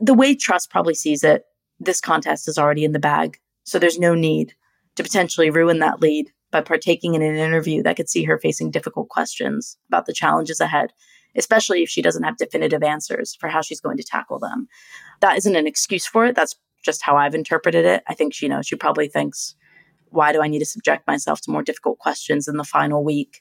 the 0.00 0.12
way 0.12 0.34
Truss 0.34 0.66
probably 0.66 0.94
sees 0.94 1.24
it, 1.24 1.44
this 1.84 2.00
contest 2.00 2.48
is 2.48 2.58
already 2.58 2.84
in 2.84 2.92
the 2.92 2.98
bag, 2.98 3.38
so 3.64 3.78
there's 3.78 3.98
no 3.98 4.14
need 4.14 4.54
to 4.96 5.02
potentially 5.02 5.50
ruin 5.50 5.78
that 5.80 6.00
lead 6.00 6.30
by 6.50 6.60
partaking 6.60 7.14
in 7.14 7.22
an 7.22 7.36
interview 7.36 7.82
that 7.82 7.96
could 7.96 8.08
see 8.08 8.24
her 8.24 8.38
facing 8.38 8.70
difficult 8.70 9.08
questions 9.08 9.78
about 9.88 10.06
the 10.06 10.12
challenges 10.12 10.60
ahead, 10.60 10.92
especially 11.36 11.82
if 11.82 11.88
she 11.88 12.02
doesn't 12.02 12.24
have 12.24 12.36
definitive 12.36 12.82
answers 12.82 13.34
for 13.34 13.48
how 13.48 13.62
she's 13.62 13.80
going 13.80 13.96
to 13.96 14.04
tackle 14.04 14.38
them. 14.38 14.68
That 15.20 15.38
isn't 15.38 15.56
an 15.56 15.66
excuse 15.66 16.06
for 16.06 16.26
it. 16.26 16.34
That's 16.34 16.56
just 16.84 17.02
how 17.02 17.16
I've 17.16 17.34
interpreted 17.34 17.84
it. 17.84 18.02
I 18.06 18.14
think 18.14 18.34
she 18.34 18.48
knows 18.48 18.66
she 18.66 18.76
probably 18.76 19.08
thinks, 19.08 19.54
why 20.10 20.32
do 20.32 20.42
I 20.42 20.48
need 20.48 20.58
to 20.58 20.66
subject 20.66 21.06
myself 21.06 21.40
to 21.42 21.50
more 21.50 21.62
difficult 21.62 21.98
questions 21.98 22.46
in 22.46 22.58
the 22.58 22.64
final 22.64 23.02
week 23.02 23.40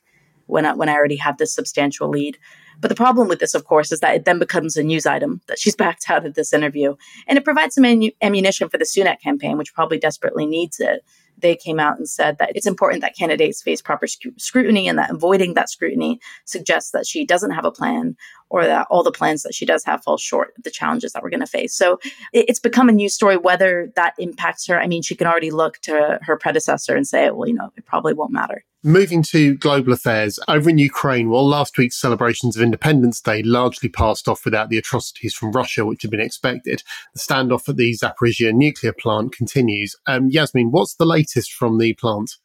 when 0.51 0.65
I, 0.65 0.73
when 0.73 0.89
I 0.89 0.93
already 0.93 1.17
have 1.17 1.37
this 1.37 1.53
substantial 1.53 2.09
lead? 2.09 2.37
But 2.79 2.89
the 2.89 2.95
problem 2.95 3.27
with 3.27 3.39
this, 3.39 3.53
of 3.53 3.65
course, 3.65 3.91
is 3.91 3.99
that 3.99 4.15
it 4.15 4.25
then 4.25 4.39
becomes 4.39 4.75
a 4.75 4.83
news 4.83 5.05
item 5.05 5.41
that 5.47 5.59
she's 5.59 5.75
backed 5.83 6.09
out 6.09 6.25
of 6.25 6.33
this 6.33 6.53
interview. 6.53 6.95
And 7.27 7.37
it 7.37 7.45
provides 7.45 7.75
some 7.75 7.85
ammunition 8.21 8.69
for 8.69 8.77
the 8.77 8.85
Sunak 8.85 9.21
campaign, 9.21 9.57
which 9.57 9.73
probably 9.73 9.97
desperately 9.97 10.45
needs 10.45 10.79
it 10.79 11.03
they 11.41 11.55
came 11.55 11.79
out 11.79 11.97
and 11.97 12.07
said 12.07 12.37
that 12.37 12.55
it's 12.55 12.67
important 12.67 13.01
that 13.01 13.15
candidates 13.15 13.61
face 13.61 13.81
proper 13.81 14.07
sc- 14.07 14.27
scrutiny 14.37 14.87
and 14.87 14.97
that 14.97 15.11
avoiding 15.11 15.53
that 15.53 15.69
scrutiny 15.69 16.19
suggests 16.45 16.91
that 16.91 17.05
she 17.05 17.25
doesn't 17.25 17.51
have 17.51 17.65
a 17.65 17.71
plan 17.71 18.15
or 18.49 18.65
that 18.65 18.87
all 18.89 19.03
the 19.03 19.11
plans 19.11 19.43
that 19.43 19.53
she 19.53 19.65
does 19.65 19.83
have 19.83 20.03
fall 20.03 20.17
short 20.17 20.53
of 20.57 20.63
the 20.63 20.71
challenges 20.71 21.13
that 21.13 21.23
we're 21.23 21.29
going 21.29 21.39
to 21.39 21.47
face. 21.47 21.75
So 21.75 21.99
it, 22.33 22.45
it's 22.49 22.59
become 22.59 22.89
a 22.89 22.93
news 22.93 23.13
story 23.13 23.37
whether 23.37 23.91
that 23.95 24.13
impacts 24.17 24.67
her. 24.67 24.79
I 24.79 24.87
mean, 24.87 25.01
she 25.01 25.15
can 25.15 25.27
already 25.27 25.51
look 25.51 25.79
to 25.79 26.19
her 26.21 26.37
predecessor 26.37 26.95
and 26.95 27.07
say, 27.07 27.29
well, 27.31 27.47
you 27.47 27.55
know, 27.55 27.71
it 27.75 27.85
probably 27.85 28.13
won't 28.13 28.31
matter. 28.31 28.63
Moving 28.83 29.21
to 29.29 29.55
global 29.57 29.93
affairs, 29.93 30.39
over 30.47 30.67
in 30.67 30.79
Ukraine, 30.79 31.29
while 31.29 31.47
last 31.47 31.77
week's 31.77 32.01
celebrations 32.01 32.55
of 32.55 32.63
Independence 32.63 33.21
Day 33.21 33.43
largely 33.43 33.89
passed 33.89 34.27
off 34.27 34.43
without 34.43 34.69
the 34.69 34.77
atrocities 34.79 35.35
from 35.35 35.51
Russia, 35.51 35.85
which 35.85 36.01
had 36.01 36.09
been 36.09 36.19
expected, 36.19 36.81
the 37.13 37.19
standoff 37.19 37.69
at 37.69 37.75
the 37.75 37.95
Zaporizhia 37.95 38.51
nuclear 38.51 38.91
plant 38.91 39.33
continues. 39.35 39.95
Um, 40.07 40.31
Yasmeen, 40.31 40.71
what's 40.71 40.95
the 40.95 41.05
latest 41.05 41.53
from 41.53 41.77
the 41.77 41.93
plant? 41.93 42.37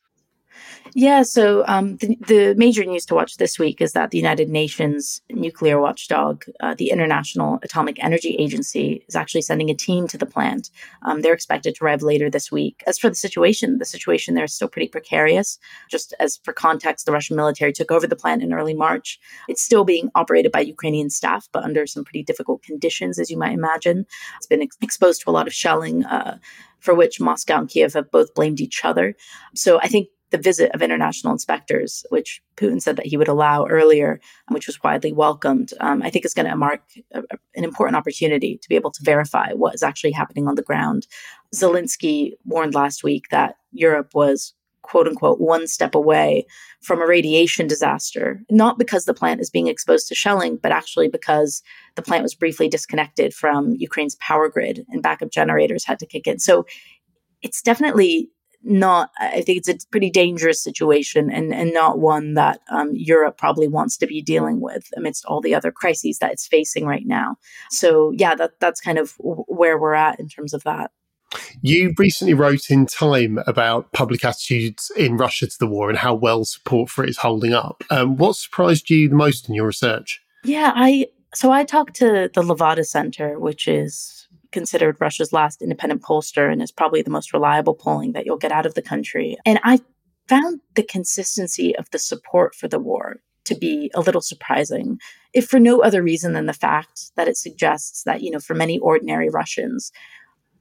Yeah, 0.95 1.23
so 1.23 1.63
um, 1.67 1.97
the, 1.99 2.17
the, 2.27 2.55
major 2.57 2.83
news 2.85 3.05
to 3.07 3.15
watch 3.15 3.37
this 3.37 3.59
week 3.59 3.83
is 3.83 3.93
that 3.93 4.13
the 4.13 4.17
United 4.17 4.49
Nations 4.49 5.21
nuclear 5.31 5.79
watchdog, 5.79 6.45
uh, 6.61 6.75
the 6.75 6.91
International 6.91 7.59
Atomic 7.63 8.03
Energy 8.03 8.35
Agency, 8.37 9.05
is 9.07 9.15
actually 9.15 9.43
sending 9.43 9.69
a 9.69 9.75
team 9.75 10.09
to 10.09 10.17
the 10.17 10.25
plant. 10.25 10.71
Um, 11.03 11.21
they're 11.21 11.35
expected 11.35 11.75
to 11.75 11.85
arrive 11.85 12.03
later 12.03 12.31
this 12.31 12.51
week. 12.51 12.83
As 12.87 12.99
for 12.99 13.11
the 13.11 13.15
situation, 13.15 13.77
the 13.77 13.85
situation 13.85 14.35
there 14.35 14.45
is 14.45 14.55
still 14.55 14.69
pretty 14.69 14.89
precarious. 14.89 15.59
Just 15.91 16.15
as 16.19 16.39
for 16.39 16.55
context, 16.55 17.05
the 17.05 17.13
Russian 17.13 17.37
military 17.37 17.75
took 17.75 17.91
over 17.91 18.07
the 18.07 18.17
plant 18.17 18.43
in 18.43 18.55
early 18.55 18.75
March. 18.75 19.21
It's 19.49 19.63
still 19.63 19.85
being 19.85 20.11
operated 20.15 20.51
by 20.51 20.61
Ukrainian 20.61 21.11
staff, 21.11 21.47
but 21.53 21.65
under 21.65 21.87
some 21.87 22.05
pretty 22.05 22.23
difficult 22.23 22.63
conditions, 22.63 23.19
as 23.19 23.31
you 23.31 23.37
might 23.37 23.53
imagine. 23.53 24.07
It's 24.39 24.47
been 24.47 24.63
ex- 24.63 24.79
exposed 24.81 25.21
to 25.23 25.31
a 25.31 25.33
lot 25.33 25.47
of 25.47 25.53
shelling. 25.53 26.05
Uh, 26.05 26.39
for 26.79 26.95
which 26.95 27.21
Moscow 27.21 27.59
and 27.59 27.69
Kiev 27.69 27.95
have 27.95 28.11
both 28.11 28.35
blamed 28.35 28.61
each 28.61 28.85
other. 28.85 29.17
So 29.55 29.81
I 29.81 29.89
think 29.89 30.09
the 30.31 30.39
visit 30.39 30.73
of 30.75 30.83
international 30.83 31.33
inspectors, 31.33 32.05
which 32.11 32.43
Putin 32.57 32.83
said 32.83 32.97
that 32.97 33.07
he 33.07 33.17
would 33.17 33.29
allow 33.29 33.67
earlier, 33.67 34.21
which 34.49 34.67
was 34.67 34.83
widely 34.83 35.13
welcomed, 35.13 35.73
um, 35.81 36.03
I 36.03 36.11
think 36.11 36.25
is 36.25 36.35
going 36.35 36.49
to 36.49 36.57
mark 36.57 36.83
a, 37.13 37.21
a, 37.21 37.39
an 37.55 37.65
important 37.65 37.97
opportunity 37.97 38.59
to 38.61 38.69
be 38.69 38.75
able 38.75 38.91
to 38.91 39.05
verify 39.05 39.53
what 39.53 39.75
is 39.75 39.83
actually 39.83 40.13
happening 40.13 40.49
on 40.49 40.57
the 40.57 40.63
ground. 40.63 41.07
Zelensky 41.55 42.33
warned 42.45 42.75
last 42.75 43.05
week 43.05 43.27
that 43.31 43.57
Europe 43.73 44.11
was 44.15 44.55
quote 44.83 45.09
unquote 45.09 45.41
one 45.41 45.67
step 45.67 45.95
away 45.95 46.47
from 46.81 47.03
a 47.03 47.07
radiation 47.07 47.67
disaster, 47.67 48.41
not 48.51 48.79
because 48.79 49.05
the 49.05 49.15
plant 49.15 49.41
is 49.41 49.51
being 49.51 49.67
exposed 49.67 50.07
to 50.09 50.15
shelling, 50.15 50.57
but 50.63 50.73
actually 50.73 51.09
because 51.09 51.63
the 51.97 52.03
plant 52.03 52.23
was 52.23 52.35
briefly 52.35 52.69
disconnected 52.69 53.35
from 53.35 53.75
Ukraine's 53.79 54.17
power 54.17 54.49
grid 54.49 54.85
and 54.91 55.03
backup 55.03 55.31
generators 55.31 55.85
had 55.85 55.99
to 55.99 56.07
kick 56.07 56.27
in. 56.27 56.39
So 56.39 56.67
it's 57.43 57.63
definitely 57.63 58.31
not 58.67 59.11
i 59.19 59.41
think 59.41 59.59
it's 59.59 59.85
a 59.85 59.89
pretty 59.89 60.11
dangerous 60.11 60.63
situation 60.63 61.31
and 61.31 61.55
and 61.55 61.73
not 61.73 61.99
one 61.99 62.35
that 62.35 62.61
um, 62.71 62.91
europe 62.93 63.39
probably 63.39 63.69
wants 63.69 63.97
to 63.97 64.07
be 64.07 64.21
dealing 64.21 64.61
with 64.61 64.89
amidst 64.97 65.25
all 65.25 65.41
the 65.41 65.55
other 65.55 65.71
crises 65.71 66.19
that 66.19 66.33
it's 66.33 66.47
facing 66.47 66.85
right 66.85 67.07
now 67.07 67.37
so 67.71 68.13
yeah 68.17 68.35
that 68.35 68.53
that's 68.61 68.81
kind 68.81 68.99
of 68.99 69.15
where 69.19 69.79
we're 69.79 69.95
at 69.95 70.19
in 70.21 70.29
terms 70.29 70.53
of 70.53 70.63
that 70.65 70.91
you 71.61 71.95
recently 71.99 72.35
wrote 72.35 72.71
in 72.71 72.87
Time 72.87 73.39
about 73.47 73.93
public 73.93 74.25
attitudes 74.25 74.91
in 74.97 75.17
Russia 75.17 75.47
to 75.47 75.59
the 75.59 75.67
war 75.67 75.89
and 75.89 75.99
how 75.99 76.15
well 76.15 76.45
support 76.45 76.89
for 76.89 77.05
it 77.05 77.11
is 77.11 77.19
holding 77.19 77.53
up. 77.53 77.83
Um, 77.91 78.17
what 78.17 78.37
surprised 78.37 78.89
you 78.91 79.09
the 79.09 79.17
most 79.17 79.49
in 79.49 79.55
your 79.55 79.67
research? 79.67 80.23
Yeah, 80.45 80.73
I 80.75 81.09
so 81.35 81.51
I 81.51 81.65
talked 81.65 81.97
to 81.97 82.31
the 82.33 82.43
Levada 82.43 82.87
Center, 82.87 83.39
which 83.39 83.69
is 83.69 84.26
considered 84.57 84.97
Russia's 85.01 85.35
last 85.35 85.61
independent 85.61 86.01
pollster 86.01 86.51
and 86.51 86.63
is 86.63 86.73
probably 86.73 87.03
the 87.03 87.11
most 87.11 87.35
reliable 87.35 87.75
polling 87.75 88.13
that 88.13 88.25
you'll 88.25 88.39
get 88.39 88.53
out 88.53 88.65
of 88.65 88.73
the 88.73 88.81
country. 88.81 89.37
And 89.45 89.61
I 89.63 89.81
found 90.29 90.63
the 90.77 90.83
consistency 90.83 91.77
of 91.77 91.91
the 91.91 91.99
support 91.99 92.55
for 92.55 92.67
the 92.67 92.79
war 92.79 93.17
to 93.45 93.55
be 93.55 93.91
a 93.95 94.01
little 94.01 94.23
surprising, 94.23 94.99
if 95.35 95.47
for 95.47 95.61
no 95.61 95.83
other 95.83 96.03
reason 96.03 96.33
than 96.33 96.47
the 96.47 96.55
fact 96.55 97.15
that 97.17 97.29
it 97.29 97.37
suggests 97.37 98.05
that, 98.05 98.23
you 98.23 98.31
know, 98.31 98.41
for 98.41 98.55
many 98.55 98.79
ordinary 98.79 99.29
Russians, 99.29 99.93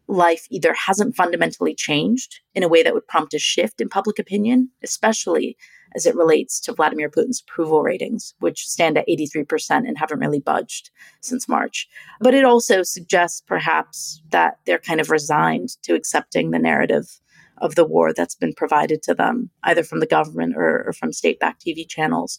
life 0.07 0.45
either 0.49 0.73
hasn't 0.73 1.15
fundamentally 1.15 1.73
changed 1.73 2.41
in 2.53 2.63
a 2.63 2.67
way 2.67 2.83
that 2.83 2.93
would 2.93 3.07
prompt 3.07 3.33
a 3.33 3.39
shift 3.39 3.81
in 3.81 3.89
public 3.89 4.19
opinion, 4.19 4.69
especially 4.83 5.57
as 5.95 6.05
it 6.05 6.15
relates 6.15 6.59
to 6.59 6.73
Vladimir 6.73 7.09
Putin's 7.09 7.41
approval 7.41 7.81
ratings, 7.81 8.35
which 8.39 8.67
stand 8.67 8.97
at 8.97 9.07
83% 9.07 9.87
and 9.87 9.97
haven't 9.97 10.19
really 10.19 10.39
budged 10.39 10.91
since 11.21 11.47
March. 11.47 11.87
But 12.19 12.33
it 12.33 12.43
also 12.43 12.83
suggests 12.83 13.41
perhaps 13.41 14.21
that 14.31 14.59
they're 14.65 14.79
kind 14.79 14.99
of 14.99 15.09
resigned 15.09 15.69
to 15.83 15.95
accepting 15.95 16.51
the 16.51 16.59
narrative 16.59 17.19
of 17.59 17.75
the 17.75 17.85
war 17.85 18.13
that's 18.13 18.35
been 18.35 18.53
provided 18.53 19.01
to 19.03 19.13
them, 19.13 19.49
either 19.63 19.83
from 19.83 20.01
the 20.01 20.05
government 20.05 20.55
or, 20.57 20.87
or 20.87 20.93
from 20.93 21.13
state 21.13 21.39
backed 21.39 21.65
TV 21.65 21.87
channels. 21.87 22.37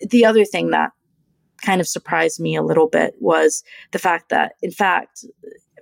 The 0.00 0.26
other 0.26 0.44
thing 0.44 0.70
that 0.70 0.90
kind 1.62 1.80
of 1.80 1.88
surprised 1.88 2.38
me 2.38 2.54
a 2.56 2.62
little 2.62 2.88
bit 2.88 3.14
was 3.18 3.64
the 3.92 3.98
fact 3.98 4.28
that, 4.28 4.52
in 4.62 4.70
fact, 4.70 5.24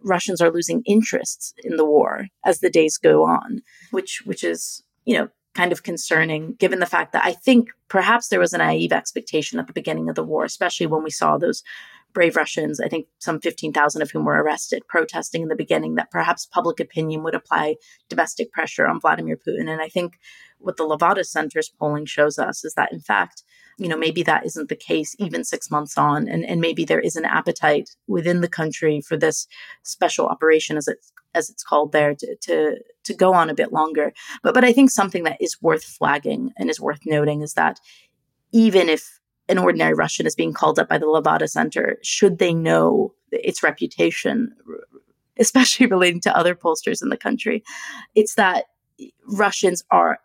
Russians 0.06 0.40
are 0.40 0.50
losing 0.50 0.82
interests 0.86 1.52
in 1.62 1.76
the 1.76 1.84
war 1.84 2.26
as 2.44 2.60
the 2.60 2.70
days 2.70 2.96
go 2.96 3.24
on, 3.24 3.62
which 3.90 4.22
which 4.24 4.42
is 4.44 4.82
you 5.04 5.16
know 5.16 5.28
kind 5.54 5.72
of 5.72 5.82
concerning 5.82 6.54
given 6.54 6.80
the 6.80 6.86
fact 6.86 7.12
that 7.12 7.24
I 7.24 7.32
think 7.32 7.68
perhaps 7.88 8.28
there 8.28 8.40
was 8.40 8.52
a 8.52 8.58
naive 8.58 8.92
expectation 8.92 9.58
at 9.58 9.66
the 9.66 9.72
beginning 9.72 10.08
of 10.08 10.14
the 10.14 10.24
war, 10.24 10.44
especially 10.44 10.86
when 10.86 11.02
we 11.02 11.10
saw 11.10 11.38
those 11.38 11.62
brave 12.16 12.34
Russians, 12.34 12.80
I 12.80 12.88
think 12.88 13.08
some 13.18 13.40
15,000 13.40 14.00
of 14.00 14.10
whom 14.10 14.24
were 14.24 14.42
arrested, 14.42 14.82
protesting 14.88 15.42
in 15.42 15.48
the 15.48 15.54
beginning, 15.54 15.96
that 15.96 16.10
perhaps 16.10 16.46
public 16.46 16.80
opinion 16.80 17.22
would 17.24 17.34
apply 17.34 17.76
domestic 18.08 18.52
pressure 18.52 18.86
on 18.86 19.00
Vladimir 19.00 19.36
Putin. 19.36 19.68
And 19.68 19.82
I 19.82 19.88
think 19.90 20.18
what 20.58 20.76
the 20.76 20.84
Levada 20.84 21.24
Center's 21.24 21.68
polling 21.68 22.06
shows 22.06 22.38
us 22.38 22.64
is 22.64 22.74
that, 22.74 22.92
in 22.92 23.00
fact, 23.00 23.42
you 23.78 23.88
know, 23.88 23.94
mm-hmm. 23.94 24.00
maybe 24.00 24.22
that 24.22 24.46
isn't 24.46 24.68
the 24.68 24.76
case 24.76 25.14
even 25.18 25.44
six 25.44 25.70
months 25.70 25.98
on. 25.98 26.28
And, 26.28 26.44
and 26.44 26.60
maybe 26.60 26.84
there 26.84 27.00
is 27.00 27.16
an 27.16 27.24
appetite 27.24 27.90
within 28.06 28.40
the 28.40 28.48
country 28.48 29.00
for 29.00 29.16
this 29.16 29.46
special 29.82 30.26
operation, 30.26 30.76
as 30.76 30.88
it's, 30.88 31.12
as 31.34 31.50
it's 31.50 31.62
called 31.62 31.92
there, 31.92 32.14
to, 32.14 32.36
to, 32.42 32.76
to 33.04 33.14
go 33.14 33.34
on 33.34 33.50
a 33.50 33.54
bit 33.54 33.72
longer. 33.72 34.12
But, 34.42 34.54
but 34.54 34.64
I 34.64 34.72
think 34.72 34.90
something 34.90 35.24
that 35.24 35.40
is 35.40 35.60
worth 35.60 35.84
flagging 35.84 36.52
and 36.56 36.70
is 36.70 36.80
worth 36.80 37.00
noting 37.04 37.42
is 37.42 37.54
that 37.54 37.80
even 38.52 38.88
if 38.88 39.20
an 39.48 39.58
ordinary 39.58 39.94
Russian 39.94 40.26
is 40.26 40.34
being 40.34 40.52
called 40.52 40.78
up 40.78 40.88
by 40.88 40.98
the 40.98 41.06
Levada 41.06 41.48
Center, 41.48 41.98
should 42.02 42.38
they 42.38 42.54
know 42.54 43.14
its 43.30 43.62
reputation, 43.62 44.54
especially 45.38 45.86
relating 45.90 46.20
to 46.22 46.36
other 46.36 46.54
pollsters 46.54 47.02
in 47.02 47.10
the 47.10 47.16
country, 47.16 47.62
it's 48.14 48.34
that 48.34 48.64
Russians 49.26 49.84
are 49.90 50.18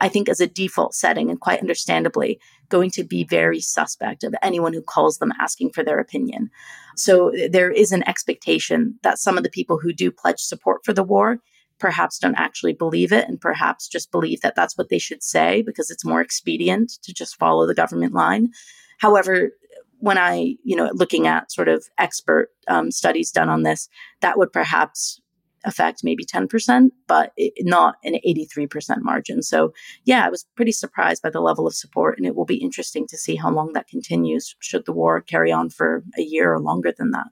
I 0.00 0.08
think, 0.08 0.28
as 0.28 0.40
a 0.40 0.46
default 0.46 0.94
setting, 0.94 1.30
and 1.30 1.40
quite 1.40 1.60
understandably, 1.60 2.38
going 2.68 2.90
to 2.90 3.04
be 3.04 3.24
very 3.24 3.60
suspect 3.60 4.24
of 4.24 4.34
anyone 4.42 4.72
who 4.72 4.82
calls 4.82 5.18
them 5.18 5.32
asking 5.40 5.70
for 5.70 5.82
their 5.82 5.98
opinion. 5.98 6.50
So 6.96 7.32
there 7.50 7.70
is 7.70 7.92
an 7.92 8.06
expectation 8.08 8.98
that 9.02 9.18
some 9.18 9.36
of 9.36 9.44
the 9.44 9.50
people 9.50 9.78
who 9.78 9.92
do 9.92 10.10
pledge 10.10 10.40
support 10.40 10.84
for 10.84 10.92
the 10.92 11.04
war 11.04 11.40
perhaps 11.78 12.18
don't 12.18 12.38
actually 12.38 12.72
believe 12.72 13.12
it 13.12 13.28
and 13.28 13.40
perhaps 13.40 13.88
just 13.88 14.10
believe 14.10 14.40
that 14.40 14.54
that's 14.54 14.78
what 14.78 14.88
they 14.88 14.98
should 14.98 15.22
say 15.22 15.62
because 15.62 15.90
it's 15.90 16.04
more 16.04 16.20
expedient 16.20 16.92
to 17.02 17.12
just 17.12 17.36
follow 17.36 17.66
the 17.66 17.74
government 17.74 18.14
line. 18.14 18.50
However, 18.98 19.50
when 19.98 20.18
I, 20.18 20.56
you 20.62 20.76
know, 20.76 20.90
looking 20.92 21.26
at 21.26 21.52
sort 21.52 21.68
of 21.68 21.84
expert 21.98 22.50
um, 22.68 22.90
studies 22.90 23.30
done 23.30 23.48
on 23.48 23.62
this, 23.62 23.88
that 24.20 24.38
would 24.38 24.52
perhaps 24.52 25.20
affect 25.64 26.04
maybe 26.04 26.24
10%, 26.24 26.90
but 27.06 27.32
it, 27.36 27.52
not 27.60 27.96
an 28.04 28.18
83% 28.26 28.98
margin. 29.00 29.42
So, 29.42 29.72
yeah, 30.04 30.24
I 30.24 30.28
was 30.28 30.46
pretty 30.54 30.72
surprised 30.72 31.22
by 31.22 31.30
the 31.30 31.40
level 31.40 31.66
of 31.66 31.74
support, 31.74 32.18
and 32.18 32.26
it 32.26 32.36
will 32.36 32.44
be 32.44 32.56
interesting 32.56 33.06
to 33.08 33.18
see 33.18 33.36
how 33.36 33.50
long 33.50 33.72
that 33.72 33.88
continues 33.88 34.54
should 34.60 34.86
the 34.86 34.92
war 34.92 35.20
carry 35.20 35.52
on 35.52 35.70
for 35.70 36.04
a 36.16 36.22
year 36.22 36.52
or 36.52 36.60
longer 36.60 36.92
than 36.96 37.10
that. 37.12 37.28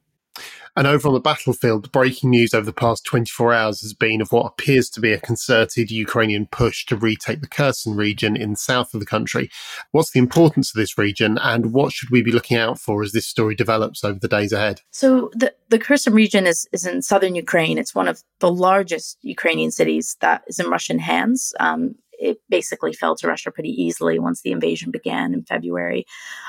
And 0.77 0.87
over 0.87 1.07
on 1.07 1.15
the 1.15 1.21
battlefield, 1.21 1.85
the 1.85 1.89
breaking 1.89 2.31
news 2.31 2.53
over 2.53 2.65
the 2.65 2.73
past 2.73 3.05
24 3.05 3.53
hours 3.53 3.81
has 3.83 3.93
been 3.93 4.21
of 4.21 4.33
what 4.33 4.47
appears 4.47 4.91
to 4.91 5.01
be 5.01 5.13
a 5.13 5.21
concerted 5.21 5.91
Ukrainian 5.91 6.47
push 6.47 6.85
to 6.87 6.97
retake 6.97 7.41
the 7.41 7.47
Kherson 7.47 7.95
region 7.95 8.37
in 8.37 8.51
the 8.51 8.57
south 8.57 8.93
of 8.93 8.99
the 8.99 9.07
country. 9.07 9.51
What's 9.93 10.11
the 10.11 10.19
importance 10.19 10.71
of 10.75 10.79
this 10.79 10.99
region, 10.99 11.39
and 11.39 11.73
what 11.73 11.93
should 11.93 12.11
we 12.11 12.23
be 12.23 12.33
looking 12.33 12.57
out 12.57 12.81
for 12.81 13.03
as 13.03 13.13
this 13.13 13.27
story 13.27 13.55
develops 13.55 14.03
over 14.03 14.19
the 14.19 14.29
days 14.29 14.53
ahead? 14.53 14.81
So, 14.91 15.31
the, 15.33 15.55
the 15.69 15.79
Kherson 15.79 16.13
region 16.13 16.47
is, 16.47 16.69
is 16.73 16.87
in 16.87 17.03
southern 17.03 17.37
Ukraine. 17.37 17.79
It's 17.79 17.95
one 17.95 18.09
of 18.09 18.23
the 18.41 18.51
largest 18.51 19.19
Ukrainian 19.23 19.71
cities 19.71 20.17
that 20.21 20.43
is 20.49 20.59
in 20.59 20.69
Russian 20.69 20.99
hands. 20.99 21.55
Um, 21.61 21.95
it 22.19 22.39
basically 22.49 22.93
fell 22.93 23.17
to 23.17 23.29
Russia 23.29 23.51
pretty 23.51 23.71
easily 23.71 24.19
once 24.19 24.43
the 24.43 24.53
invasion 24.53 24.91
began 24.91 25.33
in 25.33 25.45
February. 25.45 26.05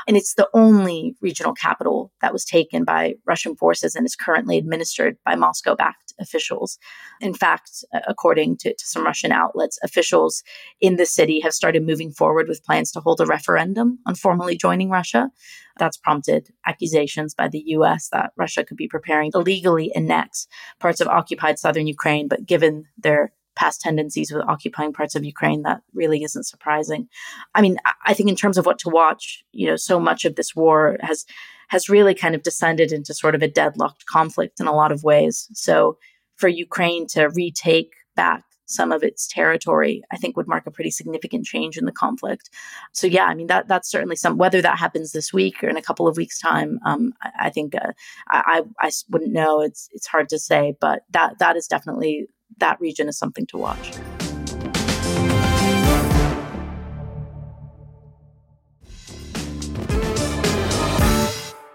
And 0.08 0.18
it's 0.18 0.36
the 0.36 0.50
only 0.54 1.16
regional 1.22 1.54
capital 1.54 2.12
that 2.22 2.34
was 2.34 2.46
taken 2.46 2.84
by 2.84 3.16
Russian 3.26 3.56
forces 3.56 3.96
and 3.96 4.06
is 4.06 4.16
currently 4.16 4.58
administered 4.58 5.18
by 5.26 5.36
Moscow 5.36 5.76
backed 5.76 6.14
officials. 6.20 6.78
In 7.22 7.34
fact, 7.34 7.84
according 8.08 8.58
to, 8.58 8.74
to, 8.74 8.86
some 8.86 9.04
Russian 9.04 9.32
outlets, 9.32 9.78
officials 9.84 10.44
in 10.80 10.96
the 10.96 11.06
city 11.06 11.40
have 11.42 11.54
started 11.54 11.86
moving 11.86 12.12
forward 12.12 12.48
with 12.48 12.64
plans 12.64 12.92
to 12.92 13.00
hold 13.00 13.20
a 13.22 13.26
referendum 13.26 14.00
on 14.06 14.16
formally 14.16 14.56
joining 14.56 14.90
Russia. 14.90 15.30
That's 15.78 15.98
prompted 15.98 16.50
accusations 16.66 17.34
by 17.34 17.50
the 17.50 17.64
US 17.68 18.10
that 18.10 18.32
Russia 18.38 18.64
could 18.64 18.78
be 18.78 18.88
preparing 18.88 19.32
to 19.32 19.40
illegally 19.40 19.94
annex 19.94 20.48
parts 20.80 21.02
of 21.02 21.08
occupied 21.08 21.60
southern 21.60 21.88
Ukraine. 21.88 22.28
But 22.28 22.46
given 22.46 22.86
their 22.98 23.34
past 23.56 23.82
tendencies 23.82 24.32
with 24.32 24.44
occupying 24.48 24.94
parts 24.94 25.16
of 25.16 25.26
Ukraine, 25.26 25.64
that 25.64 25.82
really 25.94 26.24
isn't 26.24 26.46
surprising. 26.46 27.08
I 27.54 27.62
mean, 27.62 27.78
I 28.06 28.14
think 28.14 28.30
in 28.30 28.36
terms 28.36 28.58
of 28.58 28.66
what 28.66 28.80
to 28.80 28.90
watch, 28.90 29.44
you 29.52 29.68
know, 29.68 29.76
so 29.76 30.00
much 30.00 30.26
of 30.26 30.36
this 30.36 30.56
war 30.56 30.98
has 31.02 31.26
has 31.68 31.90
really 31.90 32.14
kind 32.14 32.36
of 32.36 32.44
descended 32.44 32.92
into 32.92 33.14
sort 33.14 33.36
of 33.36 33.42
a 33.42 33.48
deadlocked 33.48 34.06
conflict 34.06 34.60
in 34.60 34.68
a 34.68 34.76
lot 34.76 34.92
of 34.92 35.04
ways. 35.04 35.48
So 35.54 35.98
for 36.36 36.48
Ukraine 36.48 37.08
to 37.08 37.30
retake 37.30 37.94
back 38.16 38.44
some 38.68 38.92
of 38.92 39.04
its 39.04 39.28
territory, 39.28 40.04
I 40.12 40.18
think 40.18 40.36
would 40.36 40.48
mark 40.48 40.66
a 40.66 40.72
pretty 40.72 40.92
significant 40.92 41.46
change 41.46 41.78
in 41.78 41.86
the 41.86 41.92
conflict. 41.92 42.50
So 42.94 43.08
yeah, 43.08 43.26
I 43.26 43.36
mean 43.36 43.48
that 43.48 43.68
that's 43.68 43.90
certainly 43.90 44.16
some. 44.16 44.38
Whether 44.38 44.62
that 44.62 44.80
happens 44.80 45.12
this 45.12 45.32
week 45.32 45.64
or 45.64 45.70
in 45.70 45.78
a 45.78 45.82
couple 45.82 46.08
of 46.08 46.18
weeks' 46.18 46.40
time, 46.40 46.80
um, 46.86 47.14
I, 47.22 47.32
I, 47.42 47.50
think 47.50 47.76
uh, 47.76 47.94
I, 48.28 48.64
I 48.80 48.92
wouldn't 49.10 49.34
know. 49.34 49.62
It's 49.62 49.90
it's 49.92 50.08
hard 50.08 50.30
to 50.30 50.40
say, 50.40 50.76
but 50.82 51.04
that 51.12 51.40
that 51.40 51.56
is 51.56 51.68
definitely 51.68 52.28
that 52.58 52.80
region 52.80 53.08
is 53.08 53.18
something 53.18 53.46
to 53.48 53.58
watch. 53.58 53.92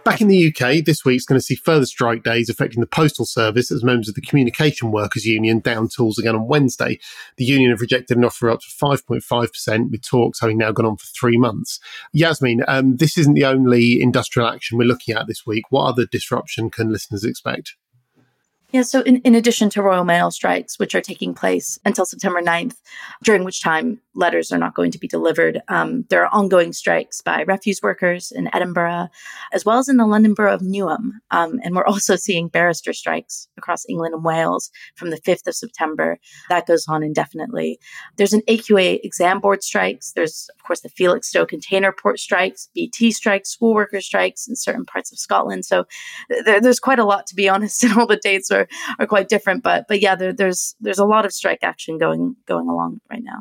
Back 0.03 0.23
in 0.23 0.29
the 0.29 0.49
UK, 0.49 0.85
this 0.85 1.05
week's 1.05 1.27
going 1.27 1.39
to 1.39 1.45
see 1.45 1.55
further 1.55 1.85
strike 1.85 2.23
days 2.23 2.49
affecting 2.49 2.81
the 2.81 2.87
postal 2.87 3.27
service 3.27 3.71
as 3.71 3.85
members 3.85 4.09
of 4.09 4.15
the 4.15 4.23
Communication 4.23 4.91
Workers 4.91 5.27
Union 5.27 5.61
down 5.61 5.89
tools 5.89 6.19
again 6.19 6.35
on 6.35 6.49
Wednesday. 6.49 6.99
The 7.37 7.45
union 7.45 7.71
have 7.71 7.83
rejected 7.83 8.17
an 8.17 8.25
offer 8.25 8.51
up 8.51 8.61
to 8.61 8.67
5.5%, 8.67 9.91
with 9.91 10.03
talks 10.03 10.41
having 10.41 10.59
now 10.59 10.73
gone 10.73 10.87
on 10.87 10.97
for 10.97 11.07
three 11.07 11.37
months. 11.37 11.79
Yasmeen, 12.17 12.65
um, 12.67 12.97
this 12.97 13.19
isn't 13.19 13.35
the 13.35 13.45
only 13.45 14.01
industrial 14.01 14.49
action 14.49 14.79
we're 14.79 14.85
looking 14.85 15.15
at 15.15 15.27
this 15.27 15.47
week. 15.47 15.65
What 15.71 15.85
other 15.85 16.07
disruption 16.07 16.71
can 16.71 16.91
listeners 16.91 17.23
expect? 17.23 17.77
Yeah, 18.73 18.83
so 18.83 19.01
in, 19.01 19.17
in 19.23 19.35
addition 19.35 19.69
to 19.71 19.83
Royal 19.83 20.05
Mail 20.05 20.31
strikes, 20.31 20.79
which 20.79 20.95
are 20.95 21.01
taking 21.01 21.35
place 21.35 21.79
until 21.85 22.05
September 22.05 22.41
9th, 22.41 22.77
during 23.25 23.43
which 23.43 23.63
time 23.63 24.01
letters 24.15 24.53
are 24.53 24.59
not 24.59 24.75
going 24.75 24.93
to 24.93 24.99
be 24.99 25.09
delivered, 25.09 25.61
um, 25.67 26.05
there 26.09 26.25
are 26.25 26.33
ongoing 26.33 26.73
strikes 26.73 27.21
by 27.21 27.43
refuse 27.43 27.83
workers 27.83 28.31
in 28.31 28.49
Edinburgh, 28.55 29.09
as 29.53 29.65
well 29.65 29.79
as 29.79 29.89
in 29.89 29.97
the 29.97 30.07
London 30.07 30.35
borough 30.35 30.55
of 30.55 30.61
Newham. 30.61 31.15
Um, 31.33 31.59
and 31.65 31.75
we're 31.75 31.85
also 31.85 32.15
seeing 32.15 32.47
barrister 32.47 32.93
strikes 32.93 33.49
across 33.57 33.85
England 33.89 34.15
and 34.15 34.25
Wales 34.25 34.71
from 34.95 35.11
the 35.11 35.21
5th 35.21 35.49
of 35.49 35.57
September. 35.57 36.19
That 36.49 36.67
goes 36.67 36.87
on 36.87 37.03
indefinitely. 37.03 37.81
There's 38.19 38.33
an 38.33 38.43
AQA 38.43 39.01
exam 39.03 39.41
board 39.41 39.65
strikes. 39.65 40.13
There's, 40.13 40.49
of 40.57 40.63
course, 40.63 40.81
the 40.81 40.91
Felixstowe 40.91 41.49
container 41.49 41.93
port 41.93 42.21
strikes, 42.21 42.69
BT 42.73 43.11
strikes, 43.11 43.51
school 43.51 43.75
worker 43.75 44.01
strikes 44.01 44.47
in 44.47 44.55
certain 44.55 44.85
parts 44.85 45.11
of 45.11 45.19
Scotland. 45.19 45.65
So 45.65 45.87
there, 46.45 46.61
there's 46.61 46.81
quite 46.81 47.01
a 47.01 47.05
lot, 47.05 47.27
to 47.29 47.35
be 47.35 47.49
honest, 47.49 47.83
in 47.91 47.93
all 47.99 48.07
the 48.07 48.17
dates 48.17 48.51
are 48.61 48.69
are 48.99 49.07
quite 49.07 49.29
different. 49.29 49.63
But 49.63 49.87
but 49.89 50.01
yeah, 50.01 50.15
there, 50.15 50.33
there's 50.33 50.75
there's 50.81 50.99
a 50.99 51.05
lot 51.05 51.25
of 51.25 51.33
strike 51.33 51.63
action 51.63 51.99
going 51.99 52.37
going 52.47 52.69
along 52.69 53.01
right 53.11 53.23
now. 53.23 53.41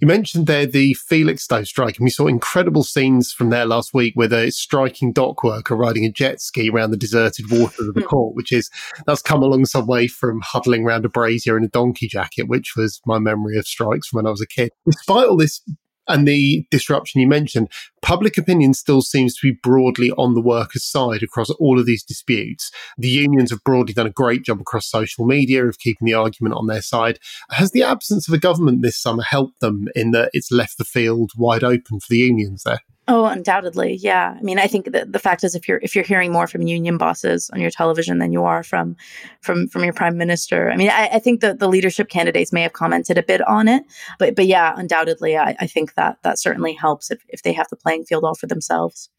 You 0.00 0.06
mentioned 0.06 0.46
there 0.46 0.66
the 0.66 0.94
Felixstowe 0.94 1.66
strike, 1.66 1.96
and 1.96 2.04
we 2.04 2.10
saw 2.10 2.26
incredible 2.26 2.82
scenes 2.82 3.32
from 3.32 3.50
there 3.50 3.64
last 3.64 3.94
week 3.94 4.14
with 4.16 4.32
a 4.32 4.50
striking 4.50 5.12
dock 5.12 5.42
worker 5.42 5.74
riding 5.74 6.04
a 6.04 6.10
jet 6.10 6.40
ski 6.40 6.70
around 6.70 6.90
the 6.90 6.96
deserted 6.96 7.50
waters 7.50 7.88
of 7.88 7.94
the 7.94 8.02
hmm. 8.02 8.08
port, 8.08 8.34
which 8.34 8.52
is 8.52 8.70
that's 9.06 9.22
come 9.22 9.42
along 9.42 9.64
some 9.66 9.86
way 9.86 10.06
from 10.06 10.40
huddling 10.42 10.84
around 10.84 11.04
a 11.04 11.08
brazier 11.08 11.56
in 11.56 11.64
a 11.64 11.68
donkey 11.68 12.08
jacket, 12.08 12.48
which 12.48 12.74
was 12.76 13.00
my 13.06 13.18
memory 13.18 13.56
of 13.56 13.66
strikes 13.66 14.08
from 14.08 14.18
when 14.18 14.26
I 14.26 14.30
was 14.30 14.42
a 14.42 14.46
kid. 14.46 14.70
Despite 14.86 15.28
all 15.28 15.36
this 15.36 15.62
and 16.10 16.26
the 16.26 16.66
disruption 16.70 17.20
you 17.20 17.26
mentioned, 17.26 17.68
public 18.02 18.36
opinion 18.36 18.74
still 18.74 19.02
seems 19.02 19.36
to 19.36 19.52
be 19.52 19.58
broadly 19.62 20.10
on 20.12 20.34
the 20.34 20.40
workers' 20.40 20.84
side 20.84 21.22
across 21.22 21.50
all 21.50 21.78
of 21.78 21.86
these 21.86 22.02
disputes. 22.02 22.70
The 22.98 23.08
unions 23.08 23.50
have 23.50 23.64
broadly 23.64 23.94
done 23.94 24.06
a 24.06 24.10
great 24.10 24.44
job 24.44 24.60
across 24.60 24.90
social 24.90 25.26
media 25.26 25.64
of 25.64 25.78
keeping 25.78 26.06
the 26.06 26.14
argument 26.14 26.54
on 26.54 26.66
their 26.66 26.82
side. 26.82 27.18
Has 27.50 27.70
the 27.70 27.82
absence 27.82 28.28
of 28.28 28.34
a 28.34 28.38
government 28.38 28.82
this 28.82 29.00
summer 29.00 29.22
helped 29.22 29.60
them 29.60 29.88
in 29.94 30.10
that 30.10 30.30
it's 30.32 30.50
left 30.50 30.78
the 30.78 30.84
field 30.84 31.32
wide 31.36 31.64
open 31.64 32.00
for 32.00 32.06
the 32.08 32.18
unions 32.18 32.62
there? 32.64 32.80
Oh, 33.12 33.24
undoubtedly, 33.24 33.94
yeah. 33.96 34.36
I 34.38 34.40
mean, 34.40 34.60
I 34.60 34.68
think 34.68 34.92
that 34.92 35.12
the 35.12 35.18
fact 35.18 35.42
is, 35.42 35.56
if 35.56 35.66
you're 35.66 35.80
if 35.82 35.96
you're 35.96 36.04
hearing 36.04 36.30
more 36.30 36.46
from 36.46 36.62
union 36.62 36.96
bosses 36.96 37.50
on 37.52 37.60
your 37.60 37.72
television 37.72 38.20
than 38.20 38.30
you 38.30 38.44
are 38.44 38.62
from 38.62 38.94
from 39.40 39.66
from 39.66 39.82
your 39.82 39.92
prime 39.92 40.16
minister, 40.16 40.70
I 40.70 40.76
mean, 40.76 40.90
I, 40.90 41.08
I 41.14 41.18
think 41.18 41.40
that 41.40 41.58
the 41.58 41.66
leadership 41.66 42.08
candidates 42.08 42.52
may 42.52 42.62
have 42.62 42.72
commented 42.72 43.18
a 43.18 43.24
bit 43.24 43.40
on 43.48 43.66
it, 43.66 43.82
but 44.20 44.36
but 44.36 44.46
yeah, 44.46 44.74
undoubtedly, 44.76 45.36
I, 45.36 45.56
I 45.58 45.66
think 45.66 45.94
that 45.94 46.18
that 46.22 46.38
certainly 46.38 46.72
helps 46.72 47.10
if 47.10 47.20
if 47.28 47.42
they 47.42 47.52
have 47.52 47.66
the 47.68 47.74
playing 47.74 48.04
field 48.04 48.22
all 48.22 48.36
for 48.36 48.46
themselves. 48.46 49.10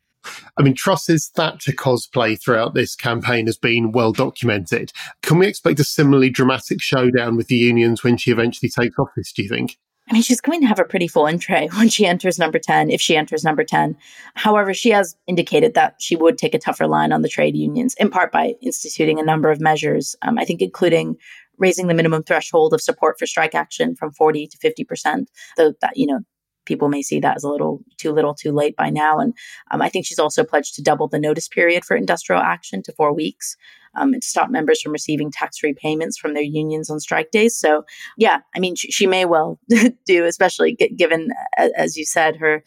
I 0.57 0.61
mean, 0.61 0.73
Truss's 0.73 1.27
Thatcher 1.27 1.73
cosplay 1.73 2.41
throughout 2.41 2.73
this 2.73 2.95
campaign 2.95 3.45
has 3.47 3.57
been 3.57 3.91
well 3.91 4.13
documented. 4.13 4.93
Can 5.21 5.37
we 5.37 5.47
expect 5.47 5.81
a 5.81 5.83
similarly 5.83 6.29
dramatic 6.29 6.81
showdown 6.81 7.35
with 7.35 7.47
the 7.47 7.57
unions 7.57 8.05
when 8.05 8.15
she 8.15 8.31
eventually 8.31 8.69
takes 8.69 8.97
office, 8.97 9.33
do 9.33 9.43
you 9.43 9.49
think? 9.49 9.77
I 10.11 10.13
mean, 10.13 10.23
she's 10.23 10.41
going 10.41 10.59
to 10.59 10.67
have 10.67 10.79
a 10.79 10.83
pretty 10.83 11.07
full 11.07 11.25
entree 11.25 11.69
when 11.77 11.87
she 11.87 12.05
enters 12.05 12.37
number 12.37 12.59
10, 12.59 12.91
if 12.91 12.99
she 12.99 13.15
enters 13.15 13.45
number 13.45 13.63
10. 13.63 13.95
However, 14.35 14.73
she 14.73 14.89
has 14.89 15.15
indicated 15.25 15.73
that 15.73 15.95
she 15.99 16.17
would 16.17 16.37
take 16.37 16.53
a 16.53 16.59
tougher 16.59 16.85
line 16.85 17.13
on 17.13 17.21
the 17.21 17.29
trade 17.29 17.55
unions, 17.55 17.95
in 17.97 18.09
part 18.09 18.29
by 18.29 18.55
instituting 18.61 19.19
a 19.19 19.23
number 19.23 19.49
of 19.49 19.61
measures, 19.61 20.17
um, 20.21 20.37
I 20.37 20.43
think, 20.43 20.61
including 20.61 21.15
raising 21.57 21.87
the 21.87 21.93
minimum 21.93 22.23
threshold 22.23 22.73
of 22.73 22.81
support 22.81 23.17
for 23.17 23.25
strike 23.25 23.55
action 23.55 23.95
from 23.95 24.11
40 24.11 24.47
to 24.47 24.57
50%. 24.57 25.27
Though 25.55 25.73
that, 25.79 25.95
you 25.95 26.07
know, 26.07 26.19
people 26.65 26.89
may 26.89 27.01
see 27.01 27.21
that 27.21 27.37
as 27.37 27.45
a 27.45 27.49
little 27.49 27.79
too 27.97 28.11
little 28.11 28.33
too 28.33 28.51
late 28.51 28.75
by 28.75 28.89
now. 28.89 29.17
And 29.17 29.33
um, 29.71 29.81
I 29.81 29.87
think 29.87 30.05
she's 30.05 30.19
also 30.19 30.43
pledged 30.43 30.75
to 30.75 30.83
double 30.83 31.07
the 31.07 31.19
notice 31.19 31.47
period 31.47 31.85
for 31.85 31.95
industrial 31.95 32.41
action 32.41 32.83
to 32.83 32.91
four 32.91 33.13
weeks 33.13 33.55
um, 33.95 34.13
and 34.13 34.21
to 34.21 34.27
stop 34.27 34.49
members 34.49 34.81
from 34.81 34.91
receiving 34.91 35.31
tax 35.31 35.57
free 35.59 35.73
payments 35.73 36.17
from 36.17 36.33
their 36.33 36.43
unions 36.43 36.89
on 36.89 36.99
strike 36.99 37.31
days. 37.31 37.57
So, 37.57 37.85
yeah, 38.17 38.39
I 38.55 38.59
mean, 38.59 38.75
she, 38.75 38.91
she 38.91 39.07
may 39.07 39.25
well 39.25 39.59
do, 40.05 40.25
especially 40.25 40.73
given, 40.73 41.29
as 41.57 41.97
you 41.97 42.05
said, 42.05 42.37
her 42.37 42.63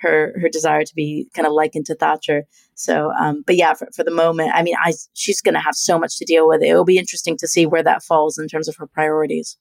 her 0.00 0.32
her 0.40 0.48
desire 0.48 0.84
to 0.84 0.94
be 0.94 1.28
kind 1.34 1.46
of 1.46 1.52
likened 1.52 1.86
to 1.86 1.94
Thatcher. 1.94 2.44
So, 2.74 3.10
um, 3.20 3.42
but 3.46 3.56
yeah, 3.56 3.74
for, 3.74 3.88
for 3.94 4.04
the 4.04 4.12
moment, 4.12 4.52
I 4.54 4.62
mean, 4.62 4.76
I 4.78 4.92
she's 5.14 5.40
going 5.40 5.54
to 5.54 5.60
have 5.60 5.74
so 5.74 5.98
much 5.98 6.16
to 6.18 6.24
deal 6.24 6.46
with. 6.46 6.62
It 6.62 6.74
will 6.74 6.84
be 6.84 6.98
interesting 6.98 7.36
to 7.38 7.48
see 7.48 7.66
where 7.66 7.82
that 7.82 8.02
falls 8.02 8.38
in 8.38 8.48
terms 8.48 8.68
of 8.68 8.76
her 8.76 8.86
priorities. 8.86 9.56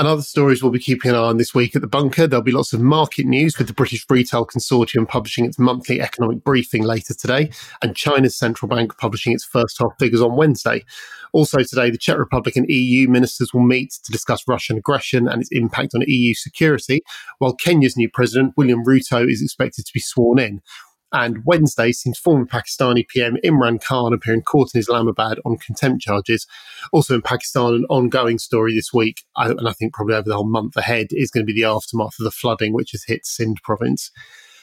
And 0.00 0.08
other 0.08 0.22
stories 0.22 0.62
we'll 0.62 0.72
be 0.72 0.78
keeping 0.78 1.10
an 1.10 1.14
eye 1.14 1.24
on 1.24 1.36
this 1.36 1.54
week 1.54 1.76
at 1.76 1.82
the 1.82 1.86
bunker. 1.86 2.26
There'll 2.26 2.42
be 2.42 2.52
lots 2.52 2.72
of 2.72 2.80
market 2.80 3.26
news 3.26 3.58
with 3.58 3.66
the 3.66 3.74
British 3.74 4.06
Retail 4.08 4.46
Consortium 4.46 5.06
publishing 5.06 5.44
its 5.44 5.58
monthly 5.58 6.00
economic 6.00 6.42
briefing 6.42 6.84
later 6.84 7.12
today, 7.12 7.50
and 7.82 7.94
China's 7.94 8.34
central 8.34 8.66
bank 8.66 8.96
publishing 8.96 9.34
its 9.34 9.44
first 9.44 9.76
half 9.78 9.92
figures 9.98 10.22
on 10.22 10.36
Wednesday. 10.36 10.86
Also 11.34 11.58
today, 11.58 11.90
the 11.90 11.98
Czech 11.98 12.16
Republic 12.16 12.56
and 12.56 12.64
EU 12.70 13.10
ministers 13.10 13.52
will 13.52 13.60
meet 13.60 13.90
to 14.02 14.10
discuss 14.10 14.48
Russian 14.48 14.78
aggression 14.78 15.28
and 15.28 15.42
its 15.42 15.52
impact 15.52 15.94
on 15.94 16.00
EU 16.06 16.32
security, 16.32 17.02
while 17.36 17.54
Kenya's 17.54 17.94
new 17.94 18.08
president, 18.08 18.54
William 18.56 18.82
Ruto, 18.82 19.30
is 19.30 19.42
expected 19.42 19.84
to 19.84 19.92
be 19.92 20.00
sworn 20.00 20.38
in. 20.38 20.62
And 21.12 21.44
Wednesday 21.44 21.92
sees 21.92 22.18
former 22.18 22.46
Pakistani 22.46 23.06
PM 23.08 23.36
Imran 23.44 23.82
Khan 23.82 24.12
appear 24.12 24.34
in 24.34 24.42
court 24.42 24.70
in 24.74 24.80
Islamabad 24.80 25.40
on 25.44 25.56
contempt 25.58 26.02
charges. 26.02 26.46
Also 26.92 27.14
in 27.14 27.22
Pakistan, 27.22 27.74
an 27.74 27.84
ongoing 27.88 28.38
story 28.38 28.74
this 28.74 28.92
week, 28.92 29.24
and 29.36 29.68
I 29.68 29.72
think 29.72 29.92
probably 29.92 30.14
over 30.14 30.28
the 30.28 30.36
whole 30.36 30.48
month 30.48 30.76
ahead, 30.76 31.08
is 31.10 31.30
going 31.30 31.44
to 31.44 31.52
be 31.52 31.60
the 31.60 31.68
aftermath 31.68 32.18
of 32.18 32.24
the 32.24 32.30
flooding 32.30 32.72
which 32.72 32.92
has 32.92 33.04
hit 33.04 33.26
Sindh 33.26 33.58
province. 33.62 34.10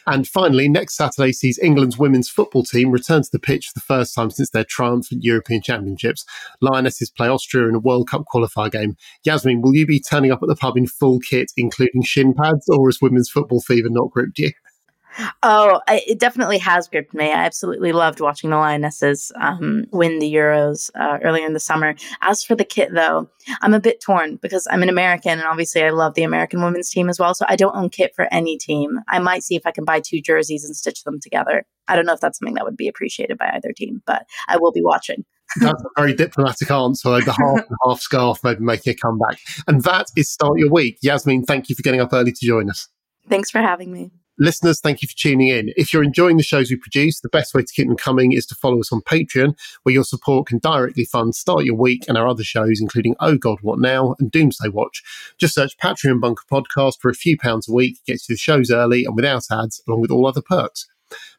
And 0.09 0.25
finally, 0.25 0.69
next 0.69 0.95
Saturday 0.95 1.33
sees 1.33 1.59
England's 1.59 1.97
women's 1.97 2.29
football 2.29 2.63
team 2.63 2.91
return 2.91 3.23
to 3.23 3.29
the 3.29 3.39
pitch 3.39 3.67
for 3.67 3.73
the 3.73 3.81
first 3.81 4.15
time 4.15 4.31
since 4.31 4.49
their 4.49 4.63
triumph 4.63 5.11
at 5.11 5.21
European 5.21 5.61
Championships. 5.61 6.23
Lionesses 6.61 7.11
play 7.11 7.27
Austria 7.27 7.67
in 7.67 7.75
a 7.75 7.79
World 7.79 8.09
Cup 8.09 8.23
qualifier 8.33 8.71
game. 8.71 8.95
Yasmeen, 9.27 9.61
will 9.61 9.75
you 9.75 9.85
be 9.85 9.99
turning 9.99 10.31
up 10.31 10.41
at 10.41 10.47
the 10.47 10.55
pub 10.55 10.77
in 10.77 10.87
full 10.87 11.19
kit, 11.19 11.51
including 11.57 12.03
shin 12.03 12.33
pads, 12.33 12.69
or 12.69 12.87
has 12.87 13.01
women's 13.01 13.29
football 13.29 13.59
fever 13.59 13.89
not 13.89 14.09
gripped 14.09 14.39
you? 14.39 14.51
Oh, 15.43 15.81
I, 15.87 16.01
it 16.07 16.19
definitely 16.19 16.57
has 16.59 16.87
gripped 16.87 17.13
me. 17.13 17.25
I 17.25 17.45
absolutely 17.45 17.91
loved 17.91 18.19
watching 18.19 18.49
the 18.49 18.57
Lionesses 18.57 19.31
um, 19.39 19.85
win 19.91 20.19
the 20.19 20.33
Euros 20.33 20.91
uh, 20.95 21.19
earlier 21.23 21.45
in 21.45 21.53
the 21.53 21.59
summer. 21.59 21.95
As 22.21 22.43
for 22.43 22.55
the 22.55 22.65
kit, 22.65 22.93
though, 22.93 23.29
I'm 23.61 23.73
a 23.73 23.79
bit 23.79 24.01
torn 24.01 24.37
because 24.37 24.67
I'm 24.69 24.83
an 24.83 24.89
American 24.89 25.39
and 25.39 25.47
obviously 25.47 25.83
I 25.83 25.89
love 25.89 26.13
the 26.13 26.23
American 26.23 26.61
women's 26.61 26.89
team 26.89 27.09
as 27.09 27.19
well. 27.19 27.33
So 27.33 27.45
I 27.49 27.55
don't 27.55 27.75
own 27.75 27.89
kit 27.89 28.13
for 28.15 28.31
any 28.31 28.57
team. 28.57 28.99
I 29.07 29.19
might 29.19 29.43
see 29.43 29.55
if 29.55 29.65
I 29.65 29.71
can 29.71 29.85
buy 29.85 29.99
two 29.99 30.21
jerseys 30.21 30.65
and 30.65 30.75
stitch 30.75 31.03
them 31.03 31.19
together. 31.19 31.65
I 31.87 31.95
don't 31.95 32.05
know 32.05 32.13
if 32.13 32.19
that's 32.19 32.39
something 32.39 32.55
that 32.55 32.65
would 32.65 32.77
be 32.77 32.87
appreciated 32.87 33.37
by 33.37 33.51
either 33.53 33.71
team, 33.73 34.01
but 34.05 34.25
I 34.47 34.57
will 34.57 34.71
be 34.71 34.81
watching. 34.83 35.25
That's 35.61 35.81
a 35.81 36.01
very 36.01 36.13
diplomatic 36.13 36.69
answer. 36.69 37.21
The 37.21 37.31
half 37.31 37.39
and 37.69 37.77
half 37.85 38.01
scarf 38.01 38.43
maybe 38.43 38.59
making 38.59 38.91
a 38.91 38.95
comeback. 38.95 39.39
And 39.65 39.81
that 39.83 40.07
is 40.17 40.29
Start 40.29 40.57
Your 40.57 40.69
Week. 40.69 40.99
Yasmeen, 41.01 41.45
thank 41.47 41.69
you 41.69 41.75
for 41.75 41.83
getting 41.83 42.01
up 42.01 42.11
early 42.11 42.33
to 42.33 42.45
join 42.45 42.69
us. 42.69 42.89
Thanks 43.29 43.49
for 43.49 43.59
having 43.59 43.93
me. 43.93 44.11
Listeners, 44.39 44.79
thank 44.79 45.01
you 45.01 45.07
for 45.07 45.15
tuning 45.15 45.47
in. 45.47 45.73
If 45.75 45.91
you're 45.91 46.03
enjoying 46.03 46.37
the 46.37 46.43
shows 46.43 46.69
we 46.69 46.75
produce, 46.75 47.19
the 47.19 47.29
best 47.29 47.55
way 47.55 47.63
to 47.63 47.73
keep 47.73 47.87
them 47.87 47.97
coming 47.97 48.33
is 48.33 48.45
to 48.47 48.55
follow 48.55 48.79
us 48.79 48.91
on 48.91 49.01
Patreon, 49.01 49.57
where 49.81 49.93
your 49.93 50.03
support 50.03 50.45
can 50.47 50.59
directly 50.59 51.05
fund 51.05 51.33
Start 51.33 51.65
Your 51.65 51.75
Week 51.75 52.05
and 52.07 52.19
our 52.19 52.27
other 52.27 52.43
shows, 52.43 52.79
including 52.79 53.15
Oh 53.19 53.35
God, 53.37 53.57
What 53.61 53.79
Now 53.79 54.13
and 54.19 54.29
Doomsday 54.29 54.69
Watch. 54.69 55.01
Just 55.39 55.55
search 55.55 55.75
Patreon 55.79 56.21
Bunker 56.21 56.43
Podcast 56.51 56.99
for 56.99 57.09
a 57.09 57.15
few 57.15 57.35
pounds 57.35 57.67
a 57.67 57.73
week, 57.73 57.97
gets 58.05 58.29
you 58.29 58.35
the 58.35 58.39
shows 58.39 58.69
early 58.69 59.05
and 59.05 59.15
without 59.15 59.45
ads, 59.51 59.81
along 59.87 60.01
with 60.01 60.11
all 60.11 60.27
other 60.27 60.43
perks. 60.43 60.87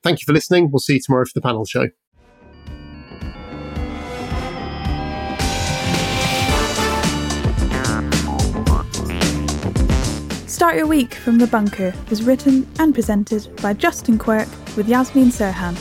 Thank 0.03 0.21
you 0.21 0.25
for 0.27 0.33
listening. 0.33 0.73
We'll 0.73 0.81
see 0.81 0.95
you 0.95 1.01
tomorrow 1.01 1.25
for 1.25 1.35
the 1.35 1.41
panel 1.41 1.65
show. 1.67 1.91
Start 10.59 10.75
Your 10.75 10.89
Week 10.89 11.15
from 11.15 11.39
The 11.39 11.47
Bunker 11.47 11.95
was 12.11 12.25
written 12.25 12.67
and 12.81 12.93
presented 12.93 13.49
by 13.63 13.75
Justin 13.75 14.19
Quirk 14.19 14.49
with 14.77 14.89
Yasmeen 14.89 15.31
Serhan. 15.31 15.79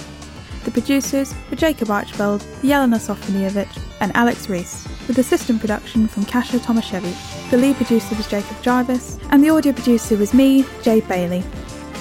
The 0.66 0.70
producers 0.70 1.34
were 1.50 1.56
Jacob 1.56 1.90
Archbold, 1.90 2.42
Jelena 2.62 3.00
Sofronijevic, 3.00 3.68
and 4.02 4.16
Alex 4.16 4.50
Rees, 4.50 4.88
with 5.08 5.18
assistant 5.18 5.62
production 5.62 6.08
from 6.08 6.26
Kasia 6.26 6.60
Tomasiewicz. 6.60 7.50
The 7.50 7.58
lead 7.58 7.76
producer 7.78 8.14
was 8.14 8.28
Jacob 8.28 8.62
Jarvis, 8.62 9.18
and 9.32 9.44
the 9.44 9.50
audio 9.50 9.74
producer 9.74 10.16
was 10.16 10.36
me, 10.36 10.64
Jade 10.84 11.08
Bailey. 11.08 11.44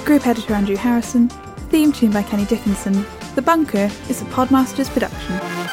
Group 0.04 0.26
editor 0.26 0.52
Andrew 0.52 0.76
Harrison, 0.76 1.30
theme 1.70 1.92
tune 1.92 2.10
by 2.10 2.24
Kenny 2.24 2.44
Dickinson. 2.44 3.06
The 3.36 3.42
Bunker 3.42 3.88
is 4.10 4.20
a 4.20 4.26
Podmasters 4.26 4.90
production. 4.90 5.65